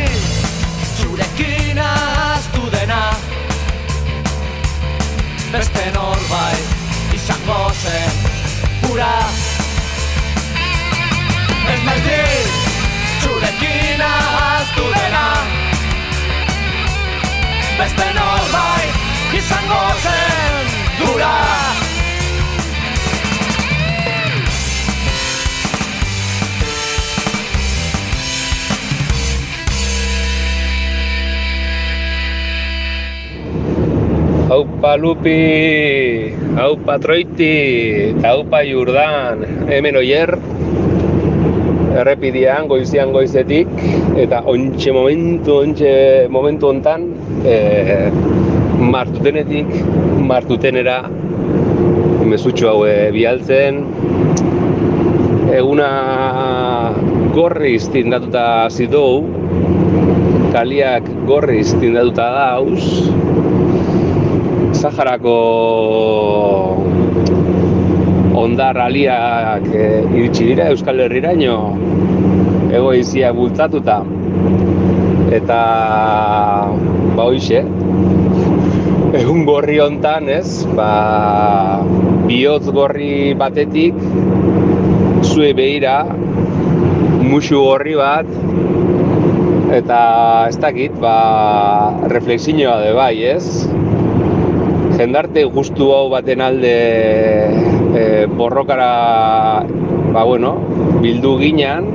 zurekin 0.96 1.78
ahaztu 1.78 2.70
dena 2.70 3.02
Beste 5.52 5.86
norbait 5.94 7.14
izango 7.14 7.62
zen 7.82 8.92
ura 8.92 9.14
Ez 11.70 11.80
naiz 11.86 12.04
ni 12.06 12.20
zurekin 13.22 14.02
ahaztu 14.02 14.86
dena. 14.94 15.26
Beste 17.78 18.06
norbait 18.16 18.94
izango 19.38 19.82
zen 20.04 20.74
dura 20.98 21.34
Haupa 34.50 34.96
Lupi, 34.98 36.34
haupa 36.58 36.98
Troiti, 36.98 38.10
haupa 38.26 38.64
Jurdan, 38.66 39.44
hemen 39.70 39.94
oier, 40.00 40.34
errepidean 41.98 42.68
goizian 42.70 43.12
goizetik, 43.14 43.70
eta 44.20 44.42
ontxe 44.50 44.92
momentu, 44.94 45.60
ontxe 45.64 45.92
momentu 46.30 46.70
hontan, 46.70 47.08
e, 47.44 47.56
martutenetik, 48.80 49.72
martutenera, 50.30 51.00
mezutxo 52.30 52.70
hau 52.70 52.84
e, 52.86 53.10
bialtzen, 53.14 53.82
eguna 55.56 55.90
gorriz 57.34 57.88
tindatuta 57.90 58.44
zitou, 58.70 59.26
kaliak 60.54 61.10
gorriz 61.26 61.68
tindatuta 61.82 62.30
dauz, 62.38 62.84
Saharako 64.80 65.36
ondar 68.34 68.78
aliak 68.78 69.66
e, 69.74 69.86
iritsi 70.14 70.46
dira 70.52 70.68
Euskal 70.70 71.02
Herriraino 71.02 71.56
egoizia 72.70 73.32
bultzatuta 73.34 74.00
eta 75.34 75.60
ba 77.16 77.26
hoixe 77.26 77.64
egun 79.20 79.42
gorri 79.46 79.80
hontan, 79.82 80.28
ez? 80.30 80.62
Ba 80.78 81.82
bihotz 82.28 82.70
gorri 82.70 83.34
batetik 83.34 83.98
zue 85.26 85.50
beira 85.58 86.04
musu 87.26 87.58
gorri 87.58 87.96
bat 87.98 88.30
eta 89.74 90.00
ez 90.50 90.56
dakit, 90.62 90.94
ba 91.02 91.98
reflexioa 92.10 92.78
de 92.82 92.94
bai, 92.94 93.14
ez? 93.34 93.66
jendarte 95.00 95.46
guztu 95.54 95.86
hau 95.94 96.10
baten 96.12 96.42
alde 96.44 96.70
e, 97.94 98.26
borrokara 98.26 99.64
ba 100.14 100.22
bueno, 100.24 100.58
bildu 101.02 101.38
ginean 101.38 101.86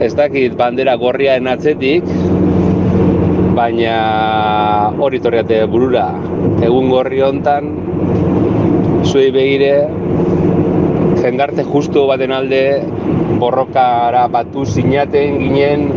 ez 0.00 0.12
dakit 0.16 0.56
bandera 0.56 0.96
gorriaren 0.96 1.48
atzetik 1.48 2.06
baina 3.56 3.96
hori 4.96 5.20
torriate 5.20 5.64
burura 5.68 6.08
egun 6.64 6.88
gorri 6.92 7.20
hontan 7.24 7.74
zuei 9.04 9.30
begire 9.34 9.74
jendarte 11.20 11.64
justu 11.68 12.06
baten 12.08 12.32
alde 12.32 12.62
borrokara 13.40 14.26
batu 14.32 14.64
zinaten 14.64 15.38
ginen 15.40 15.88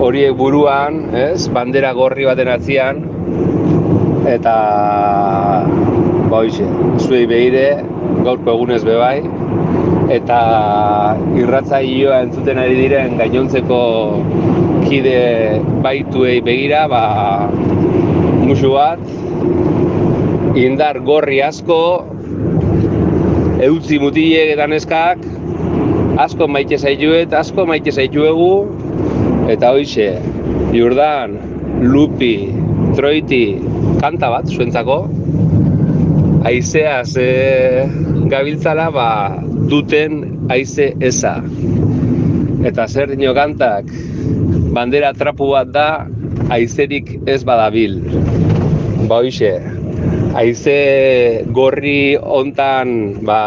horiek 0.00 0.34
buruan, 0.36 1.10
ez? 1.14 1.48
Bandera 1.52 1.92
gorri 1.92 2.24
baten 2.24 2.48
atzian, 2.48 3.02
eta 4.30 4.54
ba 6.30 6.44
hoize, 6.44 6.66
zuei 7.02 7.24
behire 7.26 7.64
gaurko 8.24 8.52
egunez 8.52 8.82
bebai 8.86 9.18
eta 10.14 10.38
irratzaioa 11.38 12.20
entzuten 12.26 12.60
ari 12.62 12.76
diren 12.78 13.16
gainontzeko 13.18 13.80
kide 14.84 15.18
baituei 15.86 16.36
begira 16.46 16.84
ba 16.92 17.02
musu 18.46 18.72
bat 18.76 19.02
indar 20.64 21.00
gorri 21.10 21.42
asko 21.48 21.80
eutzi 23.66 23.98
mutilek 24.02 24.54
eta 24.54 24.66
neskak 24.70 25.26
asko 26.20 26.46
maite 26.48 26.78
zaituet, 26.78 27.32
asko 27.32 27.64
maite 27.66 27.90
zaituegu 27.90 28.52
eta 29.50 29.70
hoize, 29.74 30.10
Jordan, 30.74 31.38
Lupi, 31.82 32.34
Troiti, 32.98 33.44
kanta 34.02 34.28
bat 34.32 34.50
zuentzako 34.50 34.98
aizeaz 36.44 37.16
e, 37.20 37.30
gabiltzala 38.32 38.88
ba, 38.94 39.10
duten 39.70 40.46
aize 40.50 40.92
eza 41.00 41.36
eta 42.66 42.86
zer 42.88 43.12
dino 43.12 43.34
kantak 43.36 43.90
bandera 44.74 45.12
trapu 45.16 45.52
bat 45.52 45.68
da 45.74 45.88
aizerik 46.52 47.18
ez 47.26 47.42
badabil 47.44 48.00
ba 49.08 49.20
hoxe 49.20 49.52
aize 50.34 50.78
gorri 51.50 52.16
hontan 52.16 53.20
ba 53.26 53.40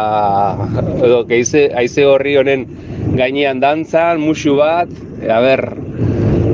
edo 1.00 1.24
aize, 1.28 1.70
aize 1.74 2.02
gorri 2.04 2.36
honen 2.36 2.66
gainean 3.16 3.60
dantzan 3.60 4.20
musu 4.20 4.56
bat 4.60 4.88
a 5.28 5.40
ber 5.40 5.62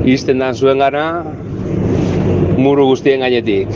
izten 0.05 0.39
dan 0.39 0.55
zuen 0.55 0.79
gana 0.79 1.23
muru 2.61 2.85
guztien 2.91 3.23
gainetik. 3.25 3.69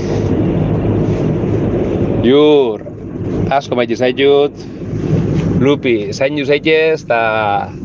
Jur, 2.25 2.81
asko 3.53 3.77
maite 3.77 3.93
zaitut, 4.01 4.63
lupi, 5.61 6.09
zainu 6.09 6.45
zaitez, 6.47 7.03
eta 7.03 7.19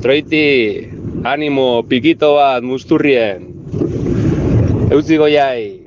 troiti, 0.01 0.89
animo, 1.29 1.83
pikito 1.91 2.33
bat, 2.39 2.65
musturrien. 2.65 3.45
Eutzi 4.89 5.21
goiai. 5.21 5.80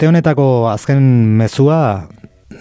Aste 0.00 0.08
honetako 0.08 0.44
azken 0.72 1.02
mezua 1.36 2.08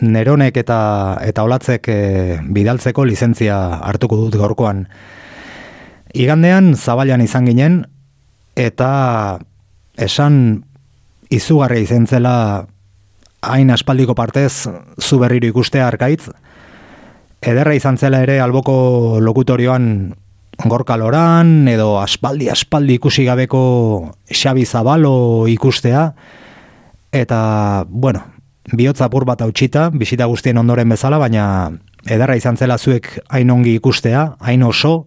neronek 0.04 0.58
eta 0.60 0.80
eta 1.24 1.46
olatzek 1.48 1.86
e, 1.88 2.00
bidaltzeko 2.44 3.06
lizentzia 3.08 3.56
hartuko 3.80 4.18
dut 4.20 4.36
gaurkoan. 4.36 4.82
Igandean 6.12 6.74
zabailan 6.76 7.24
izan 7.24 7.48
ginen 7.48 7.78
eta 8.60 9.40
esan 9.96 10.66
izugarri 11.32 11.86
izan 11.86 12.10
zela 12.12 12.66
hain 13.40 13.72
aspaldiko 13.72 14.18
partez 14.20 14.68
zu 15.00 15.20
berriro 15.24 15.48
ikustea 15.48 15.88
arkaitz. 15.88 16.28
Ederra 17.40 17.72
izan 17.72 17.96
zela 17.96 18.20
ere 18.20 18.42
alboko 18.44 19.22
lokutorioan 19.24 20.12
gorka 20.68 21.00
loran 21.00 21.72
edo 21.72 22.02
aspaldi 22.04 22.52
aspaldi 22.52 23.00
ikusi 23.00 23.24
gabeko 23.32 23.64
Xabi 24.28 24.68
Zabalo 24.68 25.48
ikustea 25.48 26.04
eta 27.12 27.86
bueno, 27.88 28.24
bihotza 28.72 29.06
apur 29.06 29.26
bat 29.26 29.42
hautsita, 29.42 29.90
bisita 29.90 30.26
guztien 30.30 30.58
ondoren 30.58 30.90
bezala, 30.90 31.18
baina 31.18 31.72
ederra 32.08 32.36
izan 32.38 32.58
zela 32.58 32.78
zuek 32.78 33.12
hain 33.30 33.50
ongi 33.52 33.76
ikustea, 33.80 34.36
hain 34.40 34.64
oso, 34.64 35.06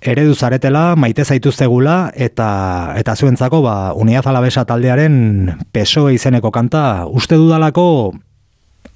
eredu 0.00 0.34
zaretela, 0.34 0.94
maite 0.96 1.24
zaituztegula, 1.24 2.12
eta 2.14 2.48
eta 3.00 3.16
zuentzako, 3.16 3.62
ba, 3.64 3.76
uniaz 3.94 4.26
alabesa 4.26 4.64
taldearen 4.68 5.56
peso 5.72 6.08
izeneko 6.10 6.52
kanta, 6.52 7.06
uste 7.06 7.38
dudalako 7.40 8.14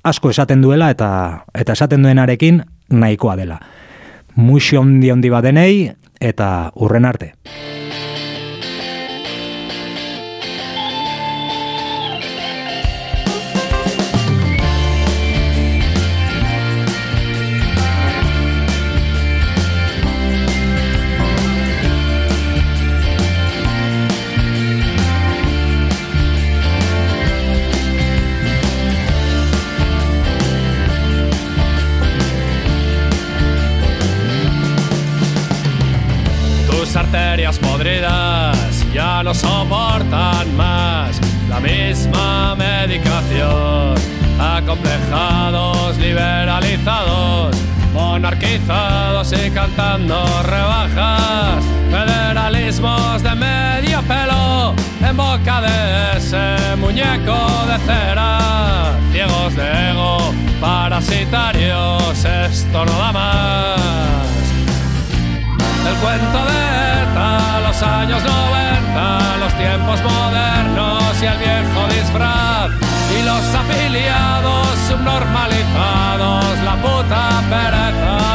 asko 0.05 0.31
esaten 0.31 0.63
duela, 0.63 0.91
eta 0.91 1.47
eta 1.55 1.77
esaten 1.77 2.03
duenarekin 2.05 2.63
nahikoa 2.91 3.37
dela. 3.37 3.61
Muxio 4.37 4.81
ondi 4.81 5.11
ondi 5.11 5.33
badenei, 5.33 5.91
eta 6.21 6.71
urren 6.77 7.09
arte. 7.09 7.35
Acomplejados, 44.71 45.99
liberalizados, 45.99 47.57
monarquizados 47.93 49.33
y 49.33 49.51
cantando 49.51 50.25
rebajas. 50.45 51.65
Federalismos 51.91 53.21
de 53.21 53.35
medio 53.35 54.01
pelo 54.03 54.73
en 55.01 55.17
boca 55.17 55.61
de 55.63 56.19
ese 56.19 56.77
muñeco 56.77 57.67
de 57.67 57.79
cera. 57.85 58.93
Ciegos 59.11 59.57
de 59.57 59.91
ego, 59.91 60.33
parasitarios, 60.61 62.25
esto 62.25 62.85
no 62.85 62.93
da 62.93 63.11
más. 63.11 63.81
El 65.85 65.97
cuento 65.97 66.39
de 66.47 67.03
ETA, 67.03 67.61
los 67.67 67.83
años 67.83 68.23
90, 68.23 69.37
los 69.41 69.53
tiempos 69.55 70.01
modernos 70.05 71.21
y 71.21 71.27
el 71.27 71.39
viejo 71.39 71.89
disfraz. 71.89 72.90
Afiliados 73.55 74.79
subnormalizados, 74.89 76.59
la 76.65 76.77
puta 76.77 77.43
pereza. 77.51 78.30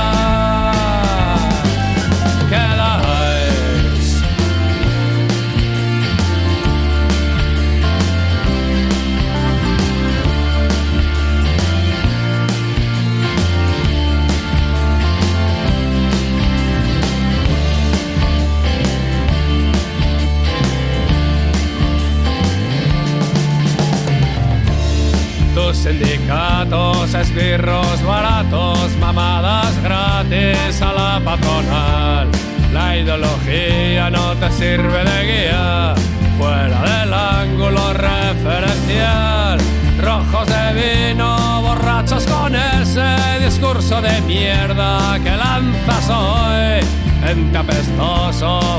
Sindicatos, 26.66 27.13
esbirros 27.13 28.03
baratos, 28.03 28.97
mamadas 28.99 29.82
gratis 29.84 30.82
a 30.82 30.93
la 30.93 31.22
patronal. 31.24 32.30
La 32.74 32.97
ideología 32.97 34.09
no 34.09 34.34
te 34.36 34.51
sirve 34.51 35.03
de 35.03 35.24
guía, 35.26 35.93
fuera 36.38 36.82
del 36.82 37.13
ángulo 37.13 37.93
referencial. 37.93 39.59
Rojos 40.01 40.47
de 40.47 41.13
vino, 41.13 41.61
borrachos 41.61 42.26
con 42.26 42.55
ese 42.55 43.16
discurso 43.43 44.01
de 44.01 44.22
mierda 44.22 45.18
que 45.24 45.32
lanzas 45.32 46.09
hoy. 46.09 46.86
Ente 47.30 47.57
apestoso, 47.57 48.74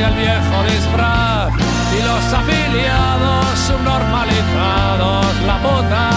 y 0.00 0.02
el 0.02 0.14
viejo 0.14 0.62
disfraz. 0.64 1.52
Y 1.96 2.02
los 2.02 2.32
afiliados 2.32 3.58
subnormalizados, 3.66 5.26
la 5.46 5.58
puta 5.58 6.13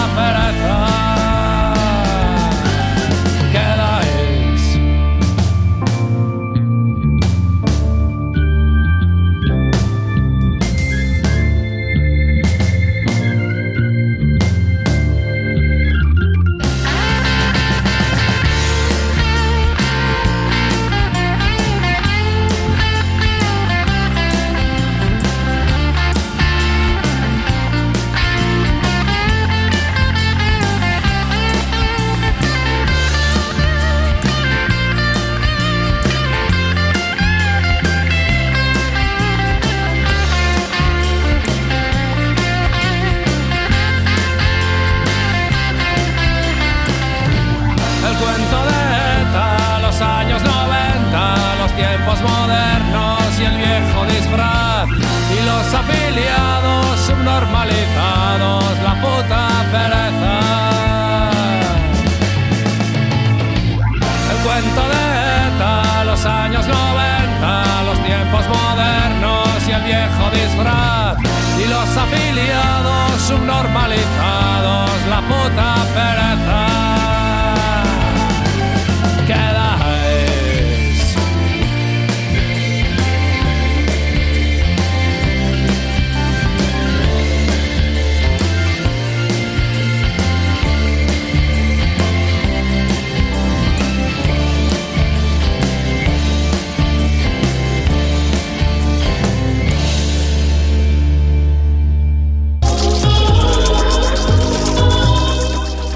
subnormalizados, 75.28 75.56
la 75.56 75.77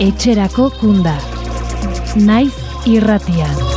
Etxerako 0.02 0.64
kunda. 0.80 1.14
naiz 2.26 2.56
irratian. 2.90 3.71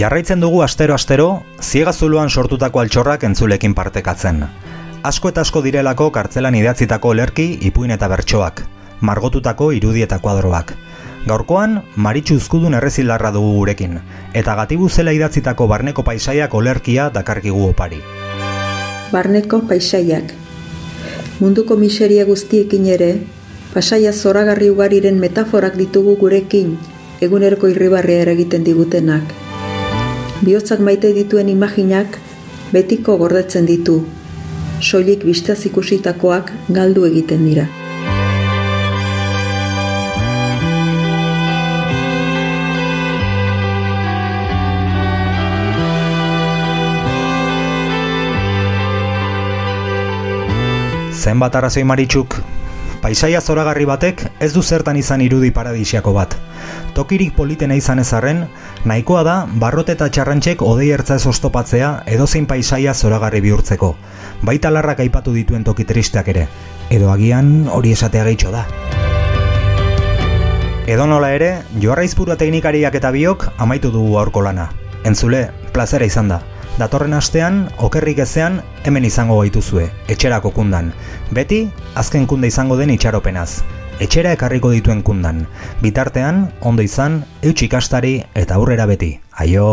Jarraitzen 0.00 0.40
dugu 0.40 0.62
astero-astero, 0.64 1.42
ziegazuluan 1.60 2.30
sortutako 2.30 2.80
altxorrak 2.80 3.24
entzulekin 3.28 3.74
partekatzen. 3.76 4.38
Asko 5.04 5.28
eta 5.28 5.42
asko 5.44 5.60
direlako 5.60 6.06
kartzelan 6.14 6.54
idatzitako 6.56 7.10
lerki, 7.18 7.44
ipuin 7.68 7.92
eta 7.92 8.08
bertsoak, 8.08 8.62
margotutako 9.04 9.66
irudi 9.76 10.00
eta 10.06 10.16
kuadroak. 10.22 10.72
Gaurkoan, 11.26 11.82
Maritxu 11.96 12.38
Uzkudun 12.40 12.78
errezilarra 12.78 13.32
dugu 13.34 13.50
gurekin, 13.58 13.98
eta 14.32 14.54
gatibu 14.62 14.88
zela 14.88 15.12
idatzitako 15.12 15.66
barneko 15.68 16.06
paisaiak 16.06 16.56
olerkia 16.56 17.10
dakarkigu 17.18 17.66
opari. 17.68 18.00
Barneko 19.12 19.60
paisaiak. 19.68 20.32
Munduko 21.44 21.76
miseria 21.76 22.24
guztiekin 22.24 22.88
ere, 22.96 23.10
pasaia 23.76 24.16
zoragarri 24.16 24.72
ugariren 24.72 25.20
metaforak 25.20 25.76
ditugu 25.76 26.16
gurekin, 26.24 26.78
egunerko 27.20 27.68
irribarria 27.68 28.24
eragiten 28.24 28.64
digutenak 28.64 29.49
bihotzak 30.40 30.80
maite 30.80 31.12
dituen 31.12 31.48
imaginak 31.52 32.16
betiko 32.72 33.16
gordetzen 33.20 33.66
ditu, 33.68 33.98
soilik 34.80 35.24
bistaz 35.26 35.58
ikusitakoak 35.68 36.52
galdu 36.68 37.04
egiten 37.08 37.44
dira. 37.44 37.66
Zenbat 51.20 51.56
arrazoi 51.58 51.84
maritxuk, 51.84 52.38
paisaia 53.00 53.40
zoragarri 53.40 53.86
batek 53.88 54.22
ez 54.40 54.52
du 54.52 54.62
zertan 54.62 54.96
izan 54.96 55.22
irudi 55.24 55.50
paradisiako 55.50 56.12
bat. 56.12 56.36
Tokirik 56.94 57.34
politena 57.36 57.74
izan 57.78 57.98
ezarren, 58.02 58.44
nahikoa 58.84 59.22
da 59.24 59.36
barrote 59.62 59.96
eta 59.96 60.10
txarrantxek 60.12 60.62
odei 60.62 60.90
ertza 60.92 61.16
ez 61.16 61.26
ostopatzea 61.26 61.90
edozein 62.06 62.46
paisaia 62.46 62.94
zoragarri 62.94 63.40
bihurtzeko. 63.40 63.94
Baita 64.42 64.70
larrak 64.70 65.00
aipatu 65.00 65.32
dituen 65.36 65.64
toki 65.64 65.84
tristeak 65.84 66.28
ere, 66.28 66.46
edo 66.90 67.10
agian 67.12 67.68
hori 67.72 67.92
esatea 67.96 68.24
gehitxo 68.28 68.52
da. 68.52 68.66
Edo 70.90 71.06
nola 71.06 71.32
ere, 71.32 71.50
joarraizpura 71.80 72.36
teknikariak 72.36 72.96
eta 72.98 73.12
biok 73.14 73.52
amaitu 73.58 73.92
dugu 73.94 74.18
aurko 74.18 74.42
lana. 74.42 74.70
Entzule, 75.04 75.48
plazera 75.72 76.04
izan 76.04 76.28
da. 76.28 76.40
Datorren 76.80 77.12
astean, 77.12 77.66
okerrik 77.84 78.22
ezean, 78.24 78.54
hemen 78.88 79.04
izango 79.04 79.36
gaituzue, 79.42 79.82
etxerako 80.14 80.54
kundan. 80.56 80.88
Beti, 81.36 81.58
azken 82.02 82.24
kunda 82.30 82.48
izango 82.48 82.78
den 82.80 82.94
itxaropenaz. 82.94 83.60
Etxera 84.00 84.32
ekarriko 84.38 84.72
dituen 84.72 85.04
kundan. 85.04 85.44
Bitartean, 85.84 86.46
ondo 86.64 86.86
izan, 86.88 87.20
eutxikastari 87.44 88.16
eta 88.32 88.56
aurrera 88.56 88.88
beti. 88.88 89.12
Aio! 89.44 89.68